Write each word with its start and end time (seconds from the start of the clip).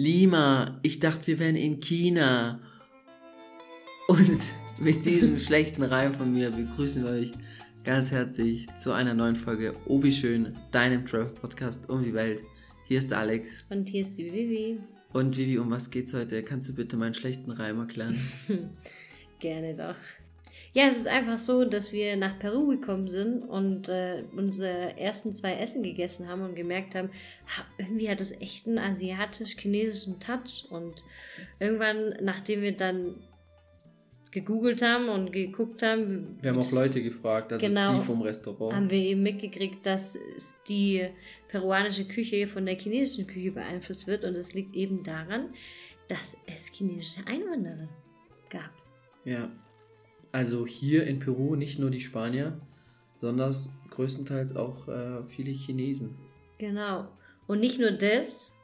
Lima, 0.00 0.78
ich 0.82 1.00
dachte, 1.00 1.26
wir 1.26 1.40
wären 1.40 1.56
in 1.56 1.80
China. 1.80 2.60
Und 4.06 4.38
mit 4.78 5.04
diesem 5.04 5.40
schlechten 5.40 5.82
Reim 5.82 6.14
von 6.14 6.32
mir 6.32 6.52
begrüßen 6.52 7.02
wir 7.02 7.10
euch 7.10 7.32
ganz 7.82 8.12
herzlich 8.12 8.68
zu 8.76 8.92
einer 8.92 9.12
neuen 9.14 9.34
Folge 9.34 9.74
Oh 9.86 10.00
wie 10.00 10.12
schön, 10.12 10.56
deinem 10.70 11.04
Travel 11.04 11.34
Podcast 11.34 11.90
um 11.90 12.04
die 12.04 12.14
Welt. 12.14 12.44
Hier 12.86 12.98
ist 13.00 13.12
Alex. 13.12 13.66
Und 13.70 13.88
hier 13.88 14.02
ist 14.02 14.16
die 14.16 14.32
Vivi. 14.32 14.78
Und 15.12 15.36
Vivi, 15.36 15.58
um 15.58 15.68
was 15.72 15.90
geht's 15.90 16.14
heute? 16.14 16.44
Kannst 16.44 16.68
du 16.68 16.74
bitte 16.74 16.96
meinen 16.96 17.14
schlechten 17.14 17.50
Reim 17.50 17.80
erklären? 17.80 18.16
Gerne 19.40 19.74
doch. 19.74 19.96
Ja, 20.78 20.86
es 20.86 20.98
ist 20.98 21.08
einfach 21.08 21.38
so, 21.38 21.64
dass 21.64 21.92
wir 21.92 22.16
nach 22.16 22.38
Peru 22.38 22.68
gekommen 22.68 23.08
sind 23.08 23.42
und 23.42 23.88
äh, 23.88 24.22
unsere 24.36 24.96
ersten 24.96 25.32
zwei 25.32 25.54
Essen 25.54 25.82
gegessen 25.82 26.28
haben 26.28 26.42
und 26.42 26.54
gemerkt 26.54 26.94
haben, 26.94 27.08
ha, 27.48 27.64
irgendwie 27.78 28.08
hat 28.08 28.20
es 28.20 28.30
echt 28.40 28.68
einen 28.68 28.78
asiatisch-chinesischen 28.78 30.20
Touch. 30.20 30.66
Und 30.70 31.02
irgendwann, 31.58 32.14
nachdem 32.22 32.62
wir 32.62 32.76
dann 32.76 33.16
gegoogelt 34.30 34.80
haben 34.80 35.08
und 35.08 35.32
geguckt 35.32 35.82
haben. 35.82 36.38
Wir 36.42 36.52
haben 36.52 36.60
auch 36.60 36.70
Leute 36.70 37.02
gefragt, 37.02 37.52
also 37.52 37.66
genau, 37.66 37.98
die 37.98 38.06
vom 38.06 38.22
Restaurant. 38.22 38.76
Haben 38.76 38.90
wir 38.90 39.00
eben 39.00 39.24
mitgekriegt, 39.24 39.84
dass 39.84 40.16
die 40.68 41.08
peruanische 41.48 42.04
Küche 42.04 42.46
von 42.46 42.64
der 42.64 42.78
chinesischen 42.78 43.26
Küche 43.26 43.50
beeinflusst 43.50 44.06
wird 44.06 44.22
und 44.22 44.36
es 44.36 44.54
liegt 44.54 44.76
eben 44.76 45.02
daran, 45.02 45.52
dass 46.06 46.36
es 46.46 46.68
chinesische 46.68 47.26
Einwanderer 47.26 47.88
gab. 48.48 48.70
Ja. 49.24 49.50
Also 50.32 50.66
hier 50.66 51.06
in 51.06 51.18
Peru 51.18 51.56
nicht 51.56 51.78
nur 51.78 51.90
die 51.90 52.00
Spanier, 52.00 52.60
sondern 53.20 53.54
größtenteils 53.90 54.56
auch 54.56 54.88
äh, 54.88 55.24
viele 55.26 55.50
Chinesen. 55.50 56.16
Genau. 56.58 57.08
Und 57.46 57.60
nicht 57.60 57.80
nur 57.80 57.92
das, 57.92 58.54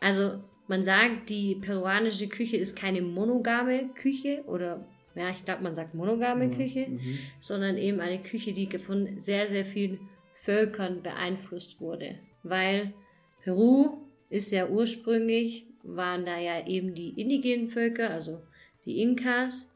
also 0.00 0.40
man 0.68 0.84
sagt, 0.84 1.30
die 1.30 1.56
peruanische 1.56 2.28
Küche 2.28 2.56
ist 2.56 2.76
keine 2.76 3.02
monogame 3.02 3.90
Küche 3.94 4.44
oder 4.46 4.86
ja, 5.14 5.30
ich 5.30 5.44
glaube, 5.44 5.62
man 5.62 5.74
sagt 5.74 5.94
monogame 5.94 6.46
mhm. 6.46 6.56
Küche, 6.56 6.86
mhm. 6.88 7.18
sondern 7.38 7.78
eben 7.78 8.00
eine 8.00 8.20
Küche, 8.20 8.52
die 8.52 8.66
von 8.78 9.18
sehr, 9.18 9.46
sehr 9.46 9.64
vielen 9.64 10.00
Völkern 10.34 11.02
beeinflusst 11.02 11.80
wurde. 11.80 12.18
Weil 12.42 12.92
Peru 13.42 13.98
ist 14.28 14.50
ja 14.50 14.68
ursprünglich, 14.68 15.66
waren 15.82 16.24
da 16.24 16.38
ja 16.38 16.66
eben 16.66 16.94
die 16.94 17.10
indigenen 17.10 17.68
Völker, 17.68 18.10
also 18.10 18.42
die 18.84 19.00
Inkas. 19.00 19.70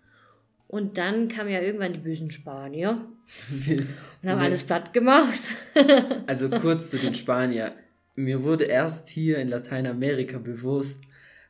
Und 0.68 0.98
dann 0.98 1.28
kamen 1.28 1.50
ja 1.50 1.60
irgendwann 1.60 1.94
die 1.94 1.98
bösen 1.98 2.30
Spanier 2.30 3.08
und 3.50 4.30
haben 4.30 4.40
alles 4.40 4.64
platt 4.64 4.92
gemacht. 4.92 5.50
also 6.26 6.50
kurz 6.50 6.90
zu 6.90 6.98
den 6.98 7.14
Spaniern. 7.14 7.72
Mir 8.14 8.44
wurde 8.44 8.64
erst 8.64 9.08
hier 9.08 9.38
in 9.38 9.48
Lateinamerika 9.48 10.38
bewusst, 10.38 11.04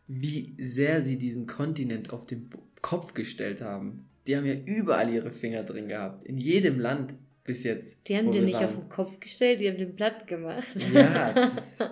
wie 0.06 0.55
sehr 0.58 1.02
sie 1.02 1.19
diesen 1.19 1.47
Kontinent 1.47 2.12
auf 2.12 2.27
den 2.27 2.48
Kopf 2.80 3.12
gestellt 3.14 3.60
haben. 3.60 4.08
Die 4.27 4.36
haben 4.36 4.47
ja 4.47 4.55
überall 4.55 5.12
ihre 5.12 5.30
Finger 5.30 5.64
drin 5.64 5.88
gehabt. 5.88 6.25
In 6.25 6.38
jedem 6.38 6.78
Land 6.78 7.14
bis 7.44 7.64
jetzt. 7.64 8.06
Die 8.08 8.16
haben 8.16 8.30
den 8.30 8.44
nicht 8.44 8.56
waren. 8.56 8.66
auf 8.66 8.77
den 8.77 8.88
Kopf 8.88 9.19
gestellt, 9.19 9.60
die 9.60 9.69
haben 9.69 9.78
den 9.78 9.97
platt 9.97 10.27
gemacht. 10.27 10.69
Ja, 10.92 11.32
das 11.34 11.80
ist 11.80 11.91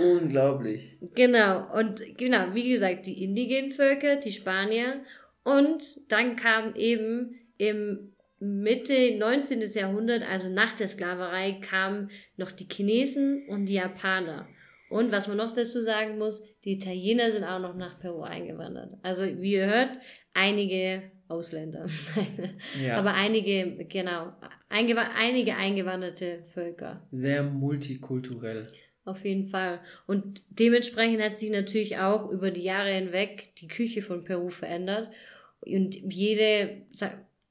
unglaublich. 0.00 0.98
Genau, 1.14 1.76
und 1.76 2.02
genau, 2.18 2.54
wie 2.54 2.70
gesagt, 2.70 3.06
die 3.06 3.24
indigenen 3.24 3.72
Völker, 3.72 4.16
die 4.16 4.32
Spanier. 4.32 5.00
Und 5.44 6.10
dann 6.10 6.36
kam 6.36 6.74
eben 6.74 7.38
im 7.58 8.12
Mitte 8.38 9.16
19. 9.18 9.60
Jahrhundert, 9.74 10.28
also 10.28 10.48
nach 10.48 10.74
der 10.74 10.88
Sklaverei, 10.88 11.60
kamen 11.60 12.10
noch 12.36 12.50
die 12.50 12.66
Chinesen 12.70 13.46
und 13.48 13.66
die 13.66 13.74
Japaner. 13.74 14.48
Und 14.90 15.10
was 15.10 15.28
man 15.28 15.36
noch 15.36 15.54
dazu 15.54 15.80
sagen 15.80 16.18
muss, 16.18 16.42
die 16.64 16.72
Italiener 16.72 17.30
sind 17.30 17.44
auch 17.44 17.60
noch 17.60 17.74
nach 17.76 17.98
Peru 17.98 18.22
eingewandert. 18.22 18.94
Also 19.02 19.24
wie 19.24 19.52
ihr 19.52 19.66
hört, 19.66 19.98
einige 20.34 21.10
Ausländer. 21.28 21.86
ja. 22.84 22.98
Aber 22.98 23.14
einige, 23.14 23.86
genau, 23.86 24.32
einige 24.68 25.56
eingewanderte 25.56 26.42
Völker. 26.44 27.06
Sehr 27.10 27.42
multikulturell. 27.42 28.66
Auf 29.04 29.24
jeden 29.24 29.46
Fall. 29.46 29.80
Und 30.06 30.42
dementsprechend 30.48 31.20
hat 31.22 31.36
sich 31.36 31.50
natürlich 31.50 31.98
auch 31.98 32.30
über 32.30 32.50
die 32.50 32.62
Jahre 32.62 32.90
hinweg 32.90 33.54
die 33.56 33.68
Küche 33.68 34.00
von 34.00 34.24
Peru 34.24 34.50
verändert. 34.50 35.12
Und 35.60 35.96
jede, 35.96 36.82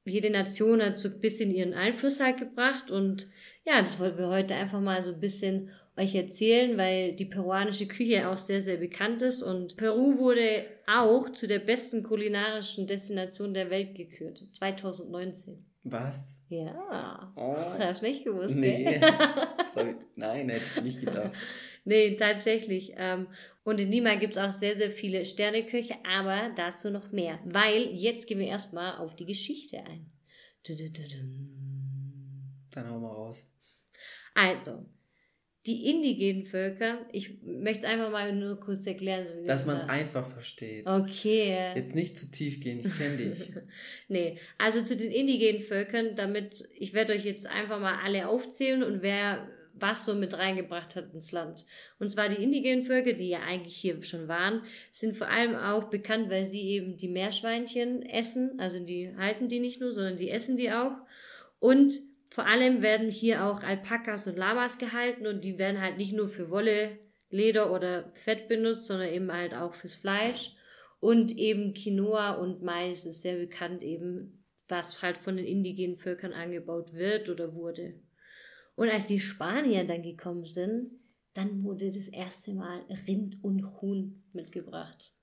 jede 0.05 0.29
Nation 0.29 0.81
hat 0.81 0.97
so 0.97 1.09
ein 1.09 1.19
bisschen 1.19 1.51
ihren 1.51 1.73
Einfluss 1.73 2.21
halt 2.21 2.37
gebracht. 2.37 2.89
Und 2.89 3.27
ja, 3.65 3.81
das 3.81 3.99
wollten 3.99 4.17
wir 4.17 4.29
heute 4.29 4.55
einfach 4.55 4.79
mal 4.79 5.03
so 5.03 5.11
ein 5.11 5.19
bisschen 5.19 5.71
euch 5.97 6.15
erzählen, 6.15 6.77
weil 6.77 7.13
die 7.13 7.25
peruanische 7.25 7.87
Küche 7.87 8.29
auch 8.29 8.37
sehr, 8.37 8.61
sehr 8.61 8.77
bekannt 8.77 9.21
ist 9.21 9.41
und 9.41 9.75
Peru 9.77 10.17
wurde 10.17 10.65
auch 10.87 11.29
zu 11.31 11.47
der 11.47 11.59
besten 11.59 12.01
kulinarischen 12.01 12.87
Destination 12.87 13.53
der 13.53 13.69
Welt 13.69 13.95
gekürt, 13.95 14.41
2019. 14.53 15.70
Was? 15.83 16.39
Ja. 16.49 17.33
Oh. 17.35 17.55
Hast 17.79 18.01
du 18.01 18.05
nicht 18.05 18.23
gewusst, 18.23 18.55
nee. 18.55 18.99
Sorry. 19.73 19.95
Nein, 20.15 20.49
hätte 20.49 20.65
ich 20.75 20.83
nicht 20.83 20.99
gedacht. 20.99 21.31
nee, 21.85 22.15
tatsächlich. 22.15 22.93
Ähm, 22.97 23.27
und 23.63 23.79
in 23.79 23.91
Lima 23.91 24.15
gibt 24.15 24.35
es 24.35 24.41
auch 24.41 24.51
sehr, 24.51 24.75
sehr 24.77 24.91
viele 24.91 25.25
Sterneköche, 25.25 25.95
aber 26.05 26.51
dazu 26.55 26.91
noch 26.91 27.11
mehr. 27.11 27.39
Weil 27.45 27.83
jetzt 27.93 28.27
gehen 28.27 28.39
wir 28.39 28.47
erstmal 28.47 28.97
auf 28.97 29.15
die 29.15 29.25
Geschichte 29.25 29.77
ein. 29.77 30.11
Dann 32.71 32.89
hauen 32.89 33.01
wir 33.01 33.09
raus. 33.09 33.47
Also, 34.35 34.85
die 35.67 35.89
indigenen 35.91 36.43
Völker, 36.43 37.05
ich 37.11 37.43
möchte 37.43 37.85
es 37.85 37.91
einfach 37.91 38.09
mal 38.09 38.33
nur 38.33 38.59
kurz 38.59 38.87
erklären. 38.87 39.27
So 39.27 39.33
Dass 39.45 39.67
man 39.67 39.77
es 39.77 39.89
einfach 39.89 40.27
versteht. 40.27 40.87
Okay. 40.87 41.73
Jetzt 41.75 41.93
nicht 41.93 42.17
zu 42.17 42.31
tief 42.31 42.59
gehen, 42.61 42.79
ich 42.83 42.97
kenne 42.97 43.17
dich. 43.17 43.51
nee, 44.07 44.37
also 44.57 44.81
zu 44.81 44.95
den 44.95 45.11
indigenen 45.11 45.61
Völkern, 45.61 46.15
damit, 46.15 46.67
ich 46.75 46.93
werde 46.93 47.13
euch 47.13 47.25
jetzt 47.25 47.45
einfach 47.45 47.79
mal 47.79 47.99
alle 48.03 48.27
aufzählen 48.27 48.81
und 48.81 49.03
wer 49.03 49.47
was 49.73 50.05
so 50.05 50.15
mit 50.15 50.37
reingebracht 50.37 50.95
hat 50.95 51.13
ins 51.13 51.31
Land. 51.31 51.65
Und 51.99 52.09
zwar 52.09 52.29
die 52.29 52.43
indigenen 52.43 52.83
Völker, 52.83 53.13
die 53.13 53.29
ja 53.29 53.39
eigentlich 53.41 53.75
hier 53.75 54.01
schon 54.03 54.27
waren, 54.27 54.61
sind 54.89 55.15
vor 55.15 55.29
allem 55.29 55.55
auch 55.55 55.85
bekannt, 55.85 56.29
weil 56.29 56.45
sie 56.45 56.61
eben 56.69 56.97
die 56.97 57.07
Meerschweinchen 57.07 58.03
essen. 58.03 58.59
Also 58.59 58.79
die 58.79 59.15
halten 59.15 59.47
die 59.47 59.59
nicht 59.59 59.79
nur, 59.79 59.93
sondern 59.93 60.17
die 60.17 60.29
essen 60.29 60.57
die 60.57 60.71
auch. 60.71 60.97
Und 61.59 61.93
vor 62.31 62.47
allem 62.47 62.81
werden 62.81 63.11
hier 63.11 63.45
auch 63.45 63.61
Alpakas 63.61 64.25
und 64.25 64.37
Lamas 64.37 64.77
gehalten 64.77 65.27
und 65.27 65.43
die 65.43 65.57
werden 65.57 65.81
halt 65.81 65.97
nicht 65.97 66.13
nur 66.13 66.29
für 66.29 66.49
Wolle, 66.49 66.97
Leder 67.29 67.73
oder 67.73 68.09
Fett 68.15 68.47
benutzt, 68.47 68.87
sondern 68.87 69.09
eben 69.09 69.31
halt 69.31 69.53
auch 69.53 69.73
fürs 69.73 69.95
Fleisch. 69.95 70.55
Und 71.01 71.35
eben 71.37 71.73
Quinoa 71.73 72.35
und 72.35 72.61
Mais 72.61 73.05
ist 73.05 73.21
sehr 73.21 73.35
bekannt 73.35 73.83
eben, 73.83 74.45
was 74.69 75.01
halt 75.01 75.17
von 75.17 75.35
den 75.35 75.45
indigenen 75.45 75.97
Völkern 75.97 76.31
angebaut 76.31 76.93
wird 76.93 77.27
oder 77.27 77.53
wurde. 77.53 77.99
Und 78.75 78.87
als 78.87 79.07
die 79.07 79.19
Spanier 79.19 79.83
dann 79.83 80.01
gekommen 80.01 80.45
sind, 80.45 80.89
dann 81.33 81.63
wurde 81.63 81.91
das 81.91 82.07
erste 82.07 82.53
Mal 82.53 82.85
Rind 83.07 83.43
und 83.43 83.81
Huhn 83.81 84.23
mitgebracht. 84.31 85.13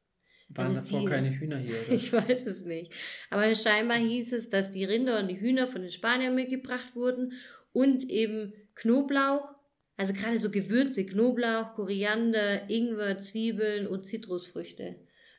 Waren 0.51 0.69
also 0.69 0.81
davor 0.81 1.01
die, 1.01 1.07
keine 1.07 1.31
Hühner 1.31 1.59
hier? 1.59 1.77
Oder? 1.87 1.93
Ich 1.95 2.13
weiß 2.13 2.47
es 2.47 2.65
nicht. 2.65 2.93
Aber 3.31 3.55
scheinbar 3.55 3.99
hieß 3.99 4.33
es, 4.33 4.49
dass 4.49 4.71
die 4.71 4.85
Rinder 4.85 5.19
und 5.21 5.29
die 5.29 5.41
Hühner 5.41 5.67
von 5.67 5.83
den 5.83 5.91
Spaniern 5.91 6.35
mitgebracht 6.35 6.95
wurden 6.95 7.33
und 7.73 8.09
eben 8.09 8.53
Knoblauch, 8.75 9.55
also 9.97 10.15
gerade 10.15 10.39
so 10.39 10.51
Gewürze, 10.51 11.05
Knoblauch, 11.05 11.75
Koriander, 11.75 12.71
Ingwer, 12.71 13.19
Zwiebeln 13.19 13.87
und 13.87 14.07
Zitrusfrüchte. 14.07 14.97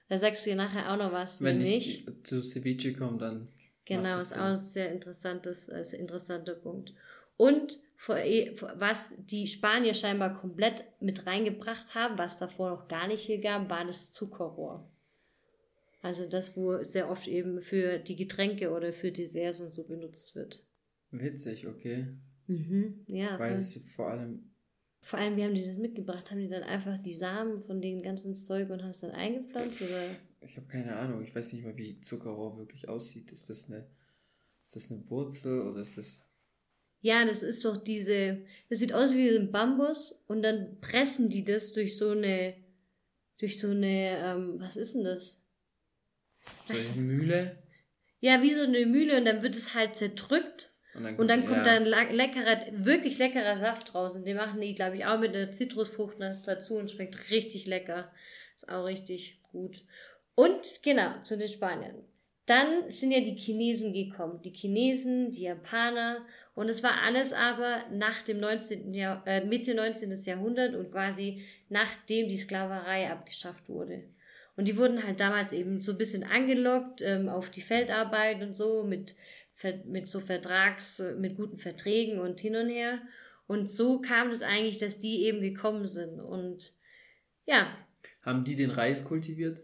Da 0.09 0.17
sagst 0.17 0.45
du 0.45 0.51
ja 0.51 0.55
nachher 0.55 0.91
auch 0.91 0.97
noch 0.97 1.11
was, 1.11 1.41
wenn, 1.41 1.59
wenn 1.59 1.65
ich 1.65 2.05
zu 2.23 2.41
Ceviche 2.41 2.93
komme, 2.93 3.17
dann. 3.17 3.47
Genau, 3.85 4.19
ist 4.19 4.37
auch 4.37 4.41
ein 4.41 4.57
sehr 4.57 4.91
interessantes, 4.91 5.67
äh, 5.69 5.97
interessanter 5.97 6.53
Punkt. 6.53 6.93
Und 7.37 7.79
was 8.07 9.15
die 9.17 9.47
Spanier 9.47 9.93
scheinbar 9.93 10.33
komplett 10.33 10.83
mit 10.99 11.25
reingebracht 11.25 11.95
haben, 11.95 12.17
was 12.17 12.37
davor 12.37 12.69
noch 12.69 12.87
gar 12.87 13.07
nicht 13.07 13.25
hier 13.25 13.41
gab, 13.41 13.69
war 13.69 13.85
das 13.85 14.11
Zuckerrohr. 14.11 14.89
Also 16.01 16.25
das, 16.25 16.55
wo 16.55 16.81
sehr 16.83 17.09
oft 17.09 17.27
eben 17.27 17.61
für 17.61 17.99
die 17.99 18.15
Getränke 18.15 18.71
oder 18.71 18.93
für 18.93 19.11
Desserts 19.11 19.59
und 19.59 19.73
so 19.73 19.83
benutzt 19.83 20.35
wird. 20.35 20.65
Witzig, 21.11 21.67
okay. 21.67 22.07
Mhm, 22.47 23.05
ja. 23.07 23.37
Weil 23.37 23.55
es 23.55 23.77
vor 23.95 24.09
allem. 24.09 24.51
Vor 25.01 25.19
allem, 25.19 25.37
wie 25.37 25.43
haben 25.43 25.55
die 25.55 25.65
das 25.65 25.77
mitgebracht? 25.77 26.29
Haben 26.29 26.39
die 26.39 26.49
dann 26.49 26.63
einfach 26.63 26.97
die 26.97 27.13
Samen 27.13 27.61
von 27.61 27.81
den 27.81 28.01
ganzen 28.01 28.35
Zeug 28.35 28.69
und 28.69 28.83
haben 28.83 28.91
es 28.91 28.99
dann 28.99 29.11
eingepflanzt? 29.11 29.81
Oder? 29.81 30.03
Ich 30.41 30.57
habe 30.57 30.67
keine 30.67 30.95
Ahnung. 30.95 31.23
Ich 31.23 31.33
weiß 31.33 31.53
nicht 31.53 31.63
mal, 31.63 31.77
wie 31.77 32.01
Zuckerrohr 32.01 32.57
wirklich 32.57 32.87
aussieht. 32.87 33.31
Ist 33.31 33.49
das 33.49 33.69
eine, 33.69 33.87
ist 34.65 34.75
das 34.75 34.91
eine 34.91 35.09
Wurzel 35.09 35.61
oder 35.61 35.81
ist 35.81 35.97
das. 35.97 36.25
Ja, 37.01 37.25
das 37.25 37.43
ist 37.43 37.63
doch 37.63 37.77
diese. 37.77 38.41
Das 38.69 38.79
sieht 38.79 38.93
aus 38.93 39.15
wie 39.15 39.29
ein 39.29 39.51
Bambus 39.51 40.23
und 40.27 40.43
dann 40.43 40.79
pressen 40.81 41.29
die 41.29 41.43
das 41.43 41.71
durch 41.71 41.97
so 41.97 42.11
eine. 42.11 42.55
Durch 43.37 43.59
so 43.59 43.69
eine. 43.69 44.17
Ähm, 44.17 44.59
was 44.59 44.75
ist 44.75 44.95
denn 44.95 45.03
das? 45.03 45.39
So 46.67 46.93
eine 46.93 47.01
Mühle? 47.01 47.57
Ja, 48.19 48.41
wie 48.41 48.53
so 48.53 48.63
eine 48.63 48.85
Mühle 48.85 49.17
und 49.17 49.25
dann 49.25 49.41
wird 49.41 49.55
es 49.55 49.73
halt 49.73 49.95
zerdrückt. 49.95 50.71
Und 50.93 51.03
dann, 51.03 51.15
und 51.17 51.27
dann 51.27 51.45
kommt 51.45 51.65
ja. 51.65 51.65
da 51.65 51.71
ein 51.75 51.85
leckerer, 51.85 52.65
wirklich 52.71 53.17
leckerer 53.17 53.55
Saft 53.57 53.93
raus. 53.95 54.15
Und 54.15 54.25
den 54.25 54.37
machen 54.37 54.59
die, 54.59 54.75
glaube 54.75 54.95
ich, 54.95 55.05
auch 55.05 55.19
mit 55.19 55.35
einer 55.35 55.51
Zitrusfrucht 55.51 56.17
dazu 56.19 56.75
und 56.75 56.91
schmeckt 56.91 57.31
richtig 57.31 57.67
lecker. 57.67 58.11
Ist 58.55 58.69
auch 58.69 58.85
richtig 58.85 59.41
gut. 59.43 59.83
Und 60.35 60.83
genau, 60.83 61.21
zu 61.23 61.37
den 61.37 61.47
Spaniern. 61.47 62.03
Dann 62.45 62.89
sind 62.89 63.11
ja 63.11 63.19
die 63.19 63.37
Chinesen 63.37 63.93
gekommen. 63.93 64.41
Die 64.41 64.51
Chinesen, 64.51 65.31
die 65.31 65.43
Japaner. 65.43 66.25
Und 66.55 66.67
es 66.69 66.81
war 66.81 67.03
alles 67.03 67.31
aber 67.31 67.83
nach 67.91 68.23
dem 68.23 68.39
19. 68.39 68.93
Jahr, 68.93 69.21
äh, 69.27 69.45
Mitte 69.45 69.75
19. 69.75 70.11
Jahrhundert 70.25 70.75
und 70.75 70.91
quasi 70.91 71.43
nachdem 71.69 72.27
die 72.27 72.37
Sklaverei 72.37 73.11
abgeschafft 73.11 73.69
wurde. 73.69 74.03
Und 74.59 74.67
die 74.67 74.75
wurden 74.75 75.01
halt 75.05 75.21
damals 75.21 75.53
eben 75.53 75.81
so 75.81 75.93
ein 75.93 75.97
bisschen 75.97 76.25
angelockt 76.25 77.01
ähm, 77.01 77.29
auf 77.29 77.49
die 77.49 77.61
Feldarbeit 77.61 78.41
und 78.41 78.57
so 78.57 78.83
mit, 78.83 79.15
mit 79.85 80.09
so 80.09 80.19
Vertrags, 80.19 81.01
mit 81.17 81.37
guten 81.37 81.57
Verträgen 81.57 82.19
und 82.19 82.41
hin 82.41 82.57
und 82.57 82.67
her. 82.67 83.01
Und 83.47 83.71
so 83.71 84.01
kam 84.01 84.27
es 84.31 84.41
eigentlich, 84.41 84.77
dass 84.77 84.99
die 84.99 85.23
eben 85.23 85.39
gekommen 85.39 85.85
sind. 85.85 86.19
Und 86.19 86.73
ja. 87.45 87.73
Haben 88.21 88.43
die 88.43 88.57
den 88.57 88.69
Reis 88.69 89.05
kultiviert? 89.05 89.63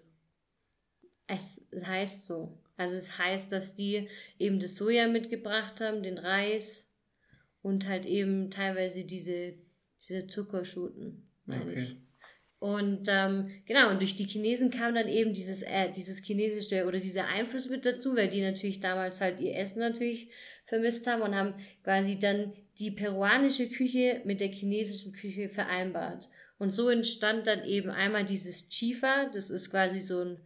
Es 1.28 1.68
heißt 1.76 2.26
so. 2.26 2.58
Also 2.78 2.96
es 2.96 3.18
heißt, 3.18 3.52
dass 3.52 3.76
die 3.76 4.08
eben 4.40 4.62
das 4.62 4.78
Soja 4.78 5.10
mitgebracht 5.10 5.82
haben, 5.82 6.04
den 6.04 6.20
Reis 6.20 6.90
und 7.62 7.90
halt 7.90 8.06
eben 8.06 8.50
teilweise 8.50 9.04
diese, 9.04 9.56
diese 10.08 10.26
Zuckerschoten, 10.28 11.28
meine 11.44 11.72
okay. 11.72 11.82
ich. 11.82 12.05
Und 12.66 13.08
ähm, 13.10 13.52
genau, 13.68 13.92
und 13.92 14.02
durch 14.02 14.16
die 14.16 14.26
Chinesen 14.26 14.72
kam 14.72 14.96
dann 14.96 15.08
eben 15.08 15.36
dieses, 15.36 15.62
äh, 15.62 15.92
dieses 15.92 16.24
chinesische 16.24 16.88
oder 16.88 16.98
dieser 16.98 17.28
Einfluss 17.28 17.70
mit 17.70 17.86
dazu, 17.86 18.16
weil 18.16 18.28
die 18.28 18.42
natürlich 18.42 18.80
damals 18.80 19.22
halt 19.22 19.40
ihr 19.40 19.56
Essen 19.56 19.78
natürlich 19.78 20.32
vermisst 20.66 21.06
haben 21.06 21.22
und 21.22 21.36
haben 21.36 21.54
quasi 21.84 22.18
dann 22.18 22.54
die 22.80 22.90
peruanische 22.90 23.70
Küche 23.70 24.22
mit 24.26 24.42
der 24.42 24.48
chinesischen 24.48 25.14
Küche 25.14 25.48
vereinbart. 25.48 26.28
Und 26.58 26.72
so 26.72 26.90
entstand 26.90 27.46
dann 27.46 27.64
eben 27.66 27.92
einmal 27.92 28.26
dieses 28.26 28.68
Chifa, 28.68 29.30
das 29.32 29.52
ist 29.52 29.70
quasi 29.70 30.00
so 30.00 30.22
ein, 30.22 30.40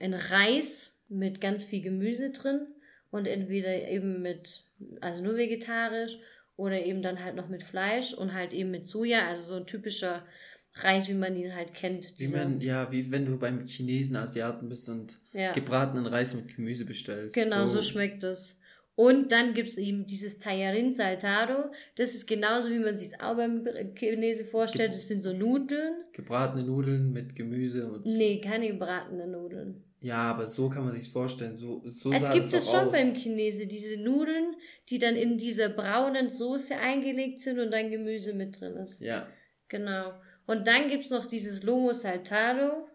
ein 0.00 0.14
Reis 0.14 0.98
mit 1.08 1.40
ganz 1.40 1.62
viel 1.62 1.82
Gemüse 1.82 2.30
drin 2.30 2.66
und 3.12 3.28
entweder 3.28 3.88
eben 3.88 4.22
mit, 4.22 4.64
also 5.00 5.22
nur 5.22 5.36
vegetarisch 5.36 6.18
oder 6.56 6.84
eben 6.84 7.00
dann 7.00 7.22
halt 7.22 7.36
noch 7.36 7.48
mit 7.48 7.62
Fleisch 7.62 8.12
und 8.12 8.34
halt 8.34 8.52
eben 8.52 8.72
mit 8.72 8.88
Soja, 8.88 9.28
also 9.28 9.44
so 9.44 9.54
ein 9.54 9.66
typischer 9.68 10.26
Reis, 10.76 11.08
wie 11.08 11.14
man 11.14 11.36
ihn 11.36 11.54
halt 11.54 11.72
kennt. 11.72 12.14
Wie 12.18 12.28
man, 12.28 12.60
ja, 12.60 12.90
wie 12.90 13.10
wenn 13.10 13.26
du 13.26 13.38
beim 13.38 13.64
Chinesen, 13.64 14.16
Asiaten 14.16 14.68
bist 14.68 14.88
und 14.88 15.18
ja. 15.32 15.52
gebratenen 15.52 16.06
Reis 16.06 16.34
mit 16.34 16.54
Gemüse 16.54 16.84
bestellst. 16.84 17.34
Genau, 17.34 17.64
so, 17.64 17.74
so 17.74 17.82
schmeckt 17.82 18.24
es. 18.24 18.58
Und 18.96 19.32
dann 19.32 19.54
gibt 19.54 19.68
es 19.68 19.78
eben 19.78 20.06
dieses 20.06 20.38
Tallarin 20.38 20.92
Saltado. 20.92 21.70
Das 21.96 22.14
ist 22.14 22.26
genauso, 22.26 22.70
wie 22.70 22.78
man 22.78 22.96
sich 22.96 23.08
es 23.08 23.20
auch 23.20 23.36
beim 23.36 23.64
Chinese 23.96 24.44
vorstellt. 24.44 24.90
Ge 24.90 24.98
das 24.98 25.08
sind 25.08 25.22
so 25.22 25.32
Nudeln. 25.32 25.94
Gebratene 26.12 26.64
Nudeln 26.64 27.12
mit 27.12 27.34
Gemüse 27.34 27.90
und. 27.90 28.06
Nee, 28.06 28.40
keine 28.40 28.68
gebratenen 28.68 29.32
Nudeln. 29.32 29.82
Ja, 30.00 30.30
aber 30.30 30.46
so 30.46 30.68
kann 30.68 30.84
man 30.84 30.92
sich 30.92 31.10
vorstellen. 31.10 31.56
So, 31.56 31.82
so 31.86 32.12
es 32.12 32.30
gibt 32.30 32.52
es 32.52 32.70
schon 32.70 32.88
aus. 32.88 32.92
beim 32.92 33.14
Chinese, 33.14 33.66
diese 33.66 33.96
Nudeln, 33.96 34.54
die 34.90 34.98
dann 34.98 35.16
in 35.16 35.38
dieser 35.38 35.70
braunen 35.70 36.28
Soße 36.28 36.76
eingelegt 36.76 37.40
sind 37.40 37.58
und 37.58 37.70
dann 37.70 37.90
Gemüse 37.90 38.34
mit 38.34 38.60
drin 38.60 38.76
ist. 38.76 39.00
Ja. 39.00 39.26
Genau. 39.68 40.12
Und 40.46 40.66
dann 40.66 40.88
gibt 40.88 41.04
es 41.04 41.10
noch 41.10 41.26
dieses 41.26 41.62
Lomo 41.62 41.92
Saltado. 41.92 42.88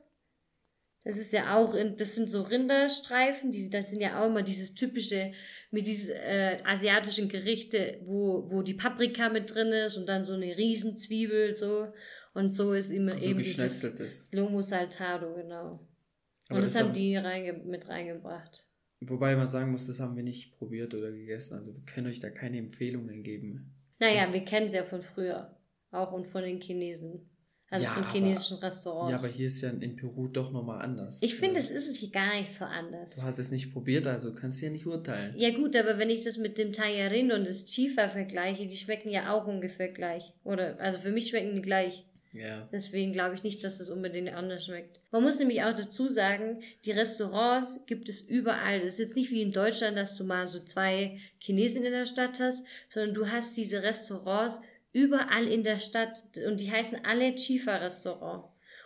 Das 1.04 1.18
ist 1.18 1.32
ja 1.32 1.56
auch, 1.56 1.74
in, 1.74 1.96
das 1.96 2.16
sind 2.16 2.30
so 2.30 2.42
Rinderstreifen, 2.44 3.52
die, 3.52 3.70
das 3.70 3.90
sind 3.90 4.02
ja 4.02 4.22
auch 4.22 4.28
immer 4.28 4.44
dieses 4.44 4.76
typische, 4.76 5.32
mit 5.72 5.88
diesen 5.88 6.12
äh, 6.12 6.58
asiatischen 6.66 7.30
Gerichte, 7.30 8.00
wo, 8.04 8.52
wo 8.52 8.62
die 8.62 8.74
Paprika 8.74 9.30
mit 9.30 9.54
drin 9.54 9.70
ist 9.70 9.98
und 9.98 10.08
dann 10.10 10.26
so 10.26 10.34
eine 10.34 10.58
Riesenzwiebel 10.58 11.56
so. 11.56 11.92
Und 12.34 12.54
so 12.54 12.74
ist 12.74 12.92
immer 12.92 13.14
also 13.14 13.26
eben 13.26 13.40
dieses 13.40 14.32
Lomo 14.34 14.62
Saltado, 14.62 15.34
genau. 15.36 15.88
Aber 16.48 16.58
und 16.58 16.64
das, 16.64 16.74
das 16.74 16.84
haben 16.84 16.94
die 16.94 17.16
reinge 17.16 17.54
mit 17.54 17.88
reingebracht. 17.90 18.66
Wobei 19.02 19.36
man 19.36 19.48
sagen 19.48 19.72
muss, 19.72 19.88
das 19.88 20.00
haben 20.00 20.16
wir 20.16 20.24
nicht 20.24 20.58
probiert 20.58 20.94
oder 20.94 21.12
gegessen. 21.12 21.56
Also 21.56 21.74
wir 21.74 21.84
können 21.86 22.08
euch 22.08 22.20
da 22.20 22.30
keine 22.30 22.58
Empfehlungen 22.58 23.24
geben. 23.24 23.74
Naja, 24.00 24.32
wir 24.34 24.44
kennen 24.44 24.68
es 24.68 24.74
ja 24.74 24.84
von 24.84 25.02
früher. 25.02 25.58
Auch 25.92 26.12
und 26.12 26.28
von 26.28 26.44
den 26.44 26.60
Chinesen. 26.60 27.30
Also 27.72 27.86
ja, 27.86 27.94
von 27.94 28.10
chinesischen 28.10 28.58
aber, 28.58 28.68
Restaurants. 28.68 29.12
Ja, 29.12 29.18
aber 29.18 29.28
hier 29.28 29.48
ist 29.48 29.62
ja 29.62 29.70
in 29.70 29.96
Peru 29.96 30.28
doch 30.28 30.52
nochmal 30.52 30.82
anders. 30.82 31.20
Ich 31.22 31.36
finde, 31.36 31.60
es 31.60 31.70
ist 31.70 31.98
hier 31.98 32.10
gar 32.10 32.40
nicht 32.40 32.52
so 32.52 32.66
anders. 32.66 33.16
Du 33.16 33.22
hast 33.22 33.38
es 33.38 33.52
nicht 33.52 33.72
probiert, 33.72 34.08
also 34.08 34.34
kannst 34.34 34.60
du 34.60 34.66
ja 34.66 34.72
nicht 34.72 34.88
urteilen. 34.88 35.36
Ja 35.38 35.52
gut, 35.52 35.76
aber 35.76 36.00
wenn 36.00 36.10
ich 36.10 36.24
das 36.24 36.38
mit 36.38 36.58
dem 36.58 36.74
Tallarin 36.74 37.32
und 37.32 37.48
das 37.48 37.66
Chifa 37.66 38.10
vergleiche, 38.10 38.66
die 38.66 38.78
schmecken 38.78 39.10
ja 39.10 39.32
auch 39.32 39.46
ungefähr 39.46 39.90
gleich. 39.90 40.34
Oder, 40.44 40.80
also 40.80 40.98
für 40.98 41.12
mich 41.12 41.30
schmecken 41.30 41.56
die 41.56 41.62
gleich. 41.62 42.06
Ja. 42.32 42.68
Deswegen 42.72 43.14
glaube 43.14 43.36
ich 43.36 43.44
nicht, 43.44 43.64
dass 43.64 43.80
es 43.80 43.90
unbedingt 43.90 44.34
anders 44.34 44.66
schmeckt. 44.66 45.00
Man 45.12 45.24
muss 45.24 45.40
nämlich 45.40 45.64
auch 45.64 45.76
dazu 45.76 46.08
sagen, 46.08 46.62
die 46.86 46.92
Restaurants 46.92 47.82
gibt 47.88 48.08
es 48.10 48.22
überall. 48.22 48.80
Das 48.80 48.94
ist 48.94 49.00
jetzt 49.00 49.16
nicht 49.16 49.32
wie 49.32 49.42
in 49.42 49.52
Deutschland, 49.52 49.98
dass 49.98 50.16
du 50.16 50.24
mal 50.24 50.46
so 50.46 50.60
zwei 50.60 51.18
Chinesen 51.40 51.84
in 51.84 51.92
der 51.92 52.06
Stadt 52.06 52.40
hast, 52.40 52.66
sondern 52.94 53.16
du 53.16 53.28
hast 53.28 53.58
diese 53.58 53.82
Restaurants 53.82 54.62
überall 54.94 55.48
in 55.48 55.64
der 55.64 55.80
Stadt 55.80 56.24
und 56.48 56.62
die 56.62 56.72
heißen 56.72 57.06
alle 57.06 57.36
Chifa-Restaurant. 57.36 58.46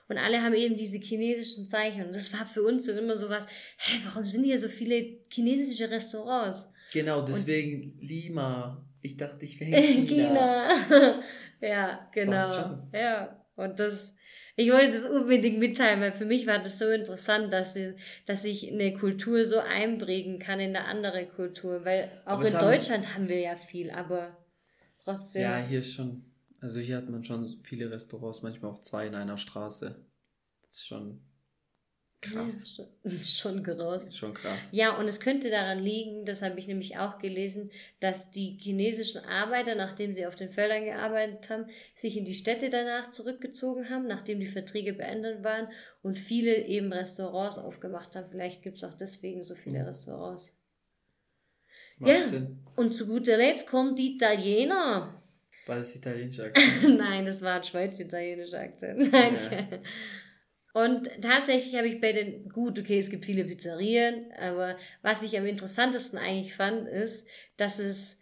Und 0.09 0.17
alle 0.17 0.41
haben 0.41 0.53
eben 0.53 0.75
diese 0.75 0.97
chinesischen 0.97 1.65
Zeichen. 1.65 2.05
Und 2.05 2.15
das 2.15 2.33
war 2.33 2.45
für 2.45 2.61
uns 2.61 2.85
so 2.85 2.91
immer 2.91 3.15
so 3.15 3.29
was, 3.29 3.47
hä, 3.77 3.99
warum 4.05 4.25
sind 4.25 4.43
hier 4.43 4.59
so 4.59 4.67
viele 4.67 5.19
chinesische 5.29 5.89
Restaurants? 5.89 6.71
Genau, 6.91 7.21
deswegen 7.21 7.93
und, 7.93 8.01
Lima. 8.01 8.85
Ich 9.01 9.17
dachte, 9.17 9.45
ich 9.45 9.59
wäre 9.59 9.81
in 9.81 10.05
China. 10.07 10.69
China. 10.87 11.23
ja, 11.61 12.09
das 12.13 12.23
genau. 12.23 12.87
Ja, 12.93 13.45
und 13.55 13.79
das, 13.79 14.13
ich 14.55 14.71
wollte 14.71 14.91
das 14.91 15.05
unbedingt 15.05 15.59
mitteilen, 15.59 16.01
weil 16.01 16.11
für 16.11 16.25
mich 16.25 16.47
war 16.47 16.59
das 16.59 16.79
so 16.79 16.89
interessant, 16.89 17.51
dass, 17.51 17.77
dass 18.25 18.43
sich 18.43 18.71
eine 18.71 18.93
Kultur 18.93 19.45
so 19.45 19.59
einprägen 19.59 20.37
kann 20.37 20.59
in 20.59 20.75
eine 20.75 20.85
andere 20.85 21.25
Kultur. 21.27 21.85
Weil 21.85 22.09
auch 22.25 22.41
in 22.41 22.53
Deutschland 22.53 23.15
haben 23.15 23.29
wir 23.29 23.39
ja 23.39 23.55
viel, 23.55 23.89
aber 23.89 24.37
Trotzdem. 25.03 25.41
Ja, 25.43 25.57
hier 25.57 25.83
schon, 25.83 26.23
also 26.61 26.79
hier 26.79 26.97
hat 26.97 27.09
man 27.09 27.23
schon 27.23 27.47
viele 27.47 27.91
Restaurants, 27.91 28.41
manchmal 28.41 28.71
auch 28.71 28.81
zwei 28.81 29.07
in 29.07 29.15
einer 29.15 29.37
Straße. 29.37 29.95
Das 30.61 30.77
ist 30.77 30.87
schon 30.87 31.21
krass. 32.23 32.77
Ja, 32.77 32.85
schon, 33.03 33.63
schon 33.63 33.97
ist 33.97 34.17
schon 34.17 34.33
krass. 34.33 34.69
Ja, 34.71 34.97
und 34.97 35.07
es 35.07 35.19
könnte 35.19 35.49
daran 35.49 35.79
liegen, 35.79 36.25
das 36.25 36.41
habe 36.41 36.57
ich 36.57 36.67
nämlich 36.67 36.97
auch 36.97 37.17
gelesen, 37.17 37.69
dass 37.99 38.31
die 38.31 38.57
chinesischen 38.59 39.23
Arbeiter, 39.25 39.75
nachdem 39.75 40.13
sie 40.13 40.25
auf 40.25 40.35
den 40.35 40.49
Feldern 40.49 40.85
gearbeitet 40.85 41.49
haben, 41.49 41.65
sich 41.95 42.17
in 42.17 42.25
die 42.25 42.33
Städte 42.33 42.69
danach 42.69 43.11
zurückgezogen 43.11 43.89
haben, 43.89 44.07
nachdem 44.07 44.39
die 44.39 44.47
Verträge 44.47 44.93
beendet 44.93 45.43
waren 45.43 45.67
und 46.01 46.17
viele 46.17 46.65
eben 46.65 46.91
Restaurants 46.91 47.57
aufgemacht 47.57 48.15
haben. 48.15 48.29
Vielleicht 48.29 48.61
gibt 48.61 48.77
es 48.77 48.83
auch 48.83 48.93
deswegen 48.93 49.43
so 49.43 49.55
viele 49.55 49.79
mhm. 49.79 49.85
Restaurants. 49.85 50.55
Macht 51.97 52.11
ja, 52.11 52.27
Sinn. 52.27 52.59
und 52.75 52.93
zu 52.93 53.07
guter 53.07 53.37
Letzt 53.37 53.67
kommt 53.67 53.99
die 53.99 54.15
Italiener. 54.15 55.21
War 55.65 55.77
das 55.77 55.95
italienischer 55.95 56.45
Akzent? 56.47 56.97
Nein, 56.97 57.25
das 57.25 57.41
war 57.41 57.55
ein 57.55 57.63
schweiz-italienischer 57.63 58.59
Akzent. 58.59 59.11
Nein. 59.11 59.37
Ja. 59.51 59.79
Und 60.73 61.07
tatsächlich 61.21 61.75
habe 61.75 61.87
ich 61.87 62.01
bei 62.01 62.13
den, 62.13 62.49
gut, 62.49 62.79
okay, 62.79 62.97
es 62.97 63.11
gibt 63.11 63.25
viele 63.25 63.45
Pizzerien, 63.45 64.31
aber 64.39 64.75
was 65.03 65.21
ich 65.21 65.37
am 65.37 65.45
interessantesten 65.45 66.17
eigentlich 66.17 66.55
fand, 66.55 66.87
ist, 66.87 67.27
dass 67.57 67.77
es 67.77 68.19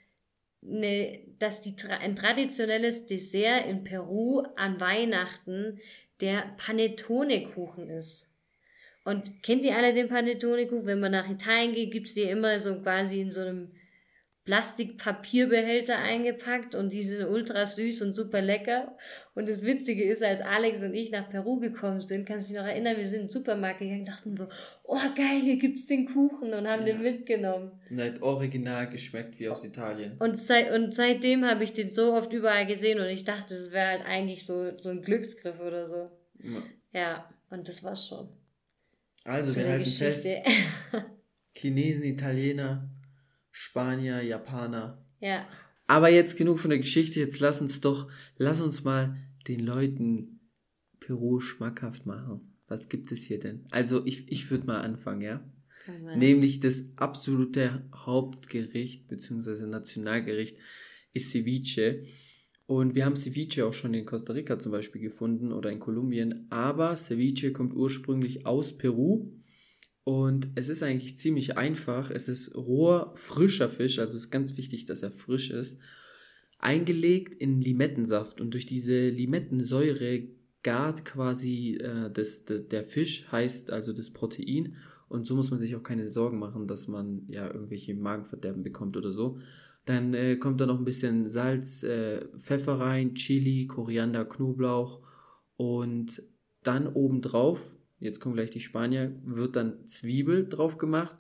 eine, 0.62 1.20
dass 1.40 1.62
die, 1.62 1.76
ein 1.90 2.16
traditionelles 2.16 3.06
Dessert 3.06 3.66
in 3.68 3.86
Peru 3.86 4.44
an 4.58 4.82
Weihnachten 4.82 5.80
der 6.20 6.54
Panettone-Kuchen 6.58 7.90
ist. 7.90 8.31
Und 9.04 9.42
kennt 9.42 9.64
ihr 9.64 9.76
alle 9.76 9.94
den 9.94 10.10
Panettone-Kuchen? 10.10 10.86
Wenn 10.86 11.00
man 11.00 11.12
nach 11.12 11.30
Italien 11.30 11.74
geht, 11.74 11.92
gibt's 11.92 12.14
die 12.14 12.22
immer 12.22 12.60
so 12.60 12.82
quasi 12.82 13.22
in 13.22 13.32
so 13.32 13.42
einem 13.42 13.72
Plastikpapierbehälter 14.44 15.98
eingepackt 15.98 16.74
und 16.74 16.94
die 16.94 17.04
sind 17.04 17.28
ultra 17.28 17.68
süß 17.68 18.02
und 18.02 18.16
super 18.16 18.42
lecker. 18.42 18.98
Und 19.36 19.48
das 19.48 19.64
Witzige 19.64 20.04
ist, 20.04 20.24
als 20.24 20.42
Alex 20.42 20.82
und 20.82 20.96
ich 20.96 21.12
nach 21.12 21.30
Peru 21.30 21.60
gekommen 21.60 22.02
sind, 22.02 22.26
kannst 22.26 22.50
du 22.50 22.54
dich 22.54 22.62
noch 22.62 22.68
erinnern, 22.68 22.98
wir 22.98 23.06
sind 23.06 23.20
in 23.20 23.22
den 23.26 23.30
Supermarkt 23.30 23.80
gegangen, 23.80 24.06
dachten 24.06 24.40
wir, 24.40 24.50
oh 24.84 24.98
geil, 25.16 25.42
hier 25.44 25.58
gibt's 25.58 25.86
den 25.86 26.08
Kuchen 26.08 26.54
und 26.54 26.68
haben 26.68 26.88
ja. 26.88 26.94
den 26.94 27.04
mitgenommen. 27.04 27.72
Und 27.92 28.02
hat 28.02 28.22
original 28.24 28.90
geschmeckt 28.90 29.40
wie 29.40 29.48
aus 29.48 29.64
Italien. 29.64 30.18
Und, 30.18 30.40
seit, 30.40 30.72
und 30.72 30.94
seitdem 30.94 31.46
habe 31.46 31.64
ich 31.64 31.74
den 31.74 31.92
so 31.92 32.14
oft 32.14 32.34
überall 32.34 32.66
gesehen 32.66 33.00
und 33.00 33.08
ich 33.08 33.24
dachte, 33.24 33.54
das 33.54 33.72
wäre 33.72 33.90
halt 33.90 34.06
eigentlich 34.06 34.46
so, 34.46 34.76
so 34.80 34.90
ein 34.90 35.04
Glücksgriff 35.04 35.60
oder 35.60 35.86
so. 35.86 36.10
Ja, 36.44 36.64
ja 36.94 37.30
und 37.52 37.68
das 37.68 37.84
war's 37.84 38.08
schon. 38.08 38.41
Also, 39.24 39.56
wir 39.56 39.68
halten 39.68 39.90
fest. 39.90 40.28
Chinesen, 41.54 42.04
Italiener, 42.04 42.90
Spanier, 43.52 44.22
Japaner. 44.22 45.06
Ja. 45.20 45.46
Aber 45.88 46.10
jetzt 46.10 46.38
genug 46.38 46.60
von 46.60 46.70
der 46.70 46.80
Geschichte. 46.80 47.20
Jetzt 47.20 47.40
lass 47.40 47.62
uns 47.62 47.82
doch, 47.82 48.10
lass 48.38 48.62
uns 48.62 48.84
mal 48.84 49.18
den 49.48 49.60
Leuten 49.60 50.50
Peru 51.00 51.42
schmackhaft 51.42 52.06
machen. 52.06 52.58
Was 52.68 52.88
gibt 52.88 53.12
es 53.12 53.24
hier 53.24 53.40
denn? 53.40 53.68
Also, 53.72 54.06
ich, 54.06 54.32
ich 54.32 54.50
würde 54.50 54.66
mal 54.66 54.82
anfangen, 54.82 55.22
ja? 55.22 55.44
Okay. 55.88 56.18
Nämlich 56.18 56.60
das 56.60 56.86
absolute 56.96 57.90
Hauptgericht 57.94 59.08
bzw. 59.08 59.66
Nationalgericht 59.66 60.58
ist 61.14 61.32
Ceviche. 61.32 62.06
Und 62.72 62.96
wir 62.96 63.04
haben 63.04 63.18
Ceviche 63.18 63.66
auch 63.66 63.74
schon 63.74 63.94
in 63.94 64.06
Costa 64.06 64.32
Rica 64.32 64.58
zum 64.58 64.72
Beispiel 64.72 65.02
gefunden 65.02 65.52
oder 65.52 65.70
in 65.70 65.80
Kolumbien. 65.80 66.48
Aber 66.52 66.96
Ceviche 66.96 67.52
kommt 67.52 67.76
ursprünglich 67.76 68.46
aus 68.46 68.78
Peru. 68.78 69.34
Und 70.06 70.48
es 70.56 70.70
ist 70.70 70.82
eigentlich 70.82 71.18
ziemlich 71.18 71.58
einfach. 71.58 72.12
Es 72.12 72.30
ist 72.30 72.56
roher, 72.56 73.12
frischer 73.18 73.68
Fisch. 73.68 74.00
Also 74.00 74.16
es 74.16 74.24
ist 74.24 74.32
ganz 74.32 74.56
wichtig, 74.56 74.86
dass 74.86 75.04
er 75.04 75.12
frisch 75.12 75.50
ist. 75.50 75.82
Eingelegt 76.60 77.36
in 77.36 77.60
Limettensaft. 77.60 78.40
Und 78.40 78.52
durch 78.52 78.68
diese 78.68 79.10
Limettensäure 79.10 80.30
gart 80.64 81.04
quasi 81.04 81.76
äh, 81.76 82.10
das, 82.10 82.46
das, 82.46 82.70
der 82.70 82.86
Fisch, 82.86 83.30
heißt 83.34 83.70
also 83.70 83.92
das 83.92 84.12
Protein. 84.12 84.78
Und 85.10 85.28
so 85.28 85.36
muss 85.36 85.52
man 85.52 85.60
sich 85.60 85.76
auch 85.76 85.84
keine 85.84 86.10
Sorgen 86.10 86.40
machen, 86.40 86.68
dass 86.68 86.88
man 86.88 87.24
ja 87.28 87.54
irgendwelche 87.54 87.94
Magenverderben 87.96 88.64
bekommt 88.64 88.96
oder 88.96 89.12
so. 89.12 89.40
Dann 89.92 90.14
äh, 90.14 90.38
kommt 90.38 90.62
da 90.62 90.66
noch 90.66 90.80
ein 90.80 90.86
bisschen 90.86 91.28
Salz, 91.28 91.84
äh, 91.84 92.26
Pfeffer 92.40 92.80
rein, 92.80 93.14
Chili, 93.14 93.68
Koriander, 93.68 94.24
Knoblauch 94.24 95.02
und 95.58 96.24
dann 96.64 96.88
obendrauf, 96.88 97.76
jetzt 98.00 98.22
kommen 98.22 98.36
gleich 98.36 98.52
die 98.52 98.62
Spanier, 98.62 99.14
wird 99.26 99.58
dann 99.58 99.86
Zwiebel 99.88 100.48
drauf 100.48 100.78
gemacht 100.78 101.18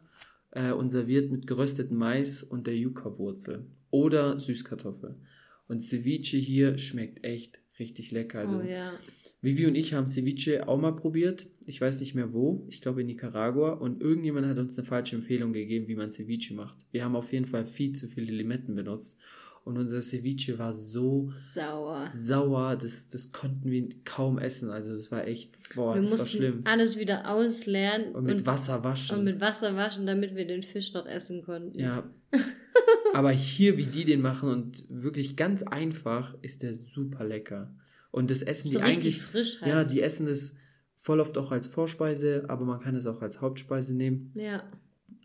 äh, 0.52 0.72
und 0.72 0.90
serviert 0.90 1.30
mit 1.32 1.48
gerösteten 1.48 1.98
Mais 1.98 2.44
und 2.44 2.66
der 2.66 2.78
Yucca-Wurzel 2.78 3.66
oder 3.90 4.40
Süßkartoffel. 4.40 5.20
Und 5.68 5.82
Ceviche 5.82 6.38
hier 6.38 6.78
schmeckt 6.78 7.26
echt 7.26 7.60
richtig 7.82 8.12
lecker. 8.12 8.40
Also 8.40 8.62
oh 8.64 8.68
ja. 8.68 8.94
Vivi 9.42 9.66
und 9.66 9.76
ich 9.76 9.94
haben 9.94 10.08
Ceviche 10.08 10.68
auch 10.68 10.80
mal 10.80 10.96
probiert. 10.96 11.48
Ich 11.66 11.82
weiß 11.82 12.00
nicht 12.00 12.14
mehr 12.14 12.32
wo. 12.32 12.66
Ich 12.70 12.82
glaube 12.82 13.02
in 13.02 13.08
Nicaragua. 13.08 13.72
Und 13.72 14.02
irgendjemand 14.02 14.48
hat 14.48 14.60
uns 14.60 14.78
eine 14.78 14.88
falsche 14.88 15.16
Empfehlung 15.16 15.52
gegeben, 15.52 15.88
wie 15.88 15.96
man 15.96 16.12
Ceviche 16.12 16.54
macht. 16.54 16.78
Wir 16.92 17.04
haben 17.04 17.16
auf 17.16 17.34
jeden 17.34 17.48
Fall 17.48 17.66
viel 17.66 17.94
zu 17.94 18.08
viele 18.08 18.32
Limetten 18.32 18.76
benutzt. 18.76 19.18
Und 19.64 19.78
unser 19.78 20.02
Ceviche 20.02 20.58
war 20.58 20.74
so 20.74 21.32
sauer. 21.54 22.10
Sauer, 22.14 22.76
das, 22.76 23.10
das 23.10 23.32
konnten 23.32 23.70
wir 23.70 23.90
kaum 24.06 24.40
essen. 24.40 24.72
Also 24.72 24.92
das 24.92 25.12
war 25.12 25.28
echt, 25.28 25.52
boah, 25.76 25.94
wir 25.94 26.02
das 26.02 26.12
mussten 26.12 26.26
war 26.26 26.50
schlimm. 26.50 26.62
alles 26.66 26.98
wieder 26.98 27.30
ausleeren. 27.30 28.16
Und 28.16 28.26
mit 28.26 28.46
Wasser 28.46 28.84
waschen. 28.84 29.20
Und 29.20 29.26
mit 29.26 29.40
Wasser 29.40 29.76
waschen, 29.76 30.08
damit 30.08 30.36
wir 30.36 30.48
den 30.48 30.64
Fisch 30.64 30.94
noch 30.94 31.06
essen 31.06 31.44
konnten. 31.44 31.78
Ja. 31.78 32.10
Aber 33.14 33.32
hier, 33.32 33.78
wie 33.78 33.86
die 33.88 34.06
den 34.06 34.22
machen 34.22 34.50
und 34.50 34.86
wirklich 34.90 35.36
ganz 35.36 35.64
einfach, 35.64 36.36
ist 36.42 36.64
der 36.64 36.76
super 36.76 37.26
lecker. 37.26 37.74
Und 38.12 38.30
das 38.32 38.42
essen 38.42 38.70
So 38.70 38.80
die 38.80 38.84
eigentlich. 38.84 39.22
frisch 39.22 39.62
halt. 39.62 39.70
Ja, 39.72 39.84
die 39.84 40.02
essen 40.02 40.26
das 40.26 40.56
voll 40.96 41.20
oft 41.20 41.38
auch 41.38 41.52
als 41.52 41.68
Vorspeise, 41.68 42.46
aber 42.48 42.66
man 42.66 42.80
kann 42.80 42.96
es 42.96 43.06
auch 43.08 43.22
als 43.22 43.42
Hauptspeise 43.42 43.96
nehmen. 43.96 44.32
Ja. 44.36 44.64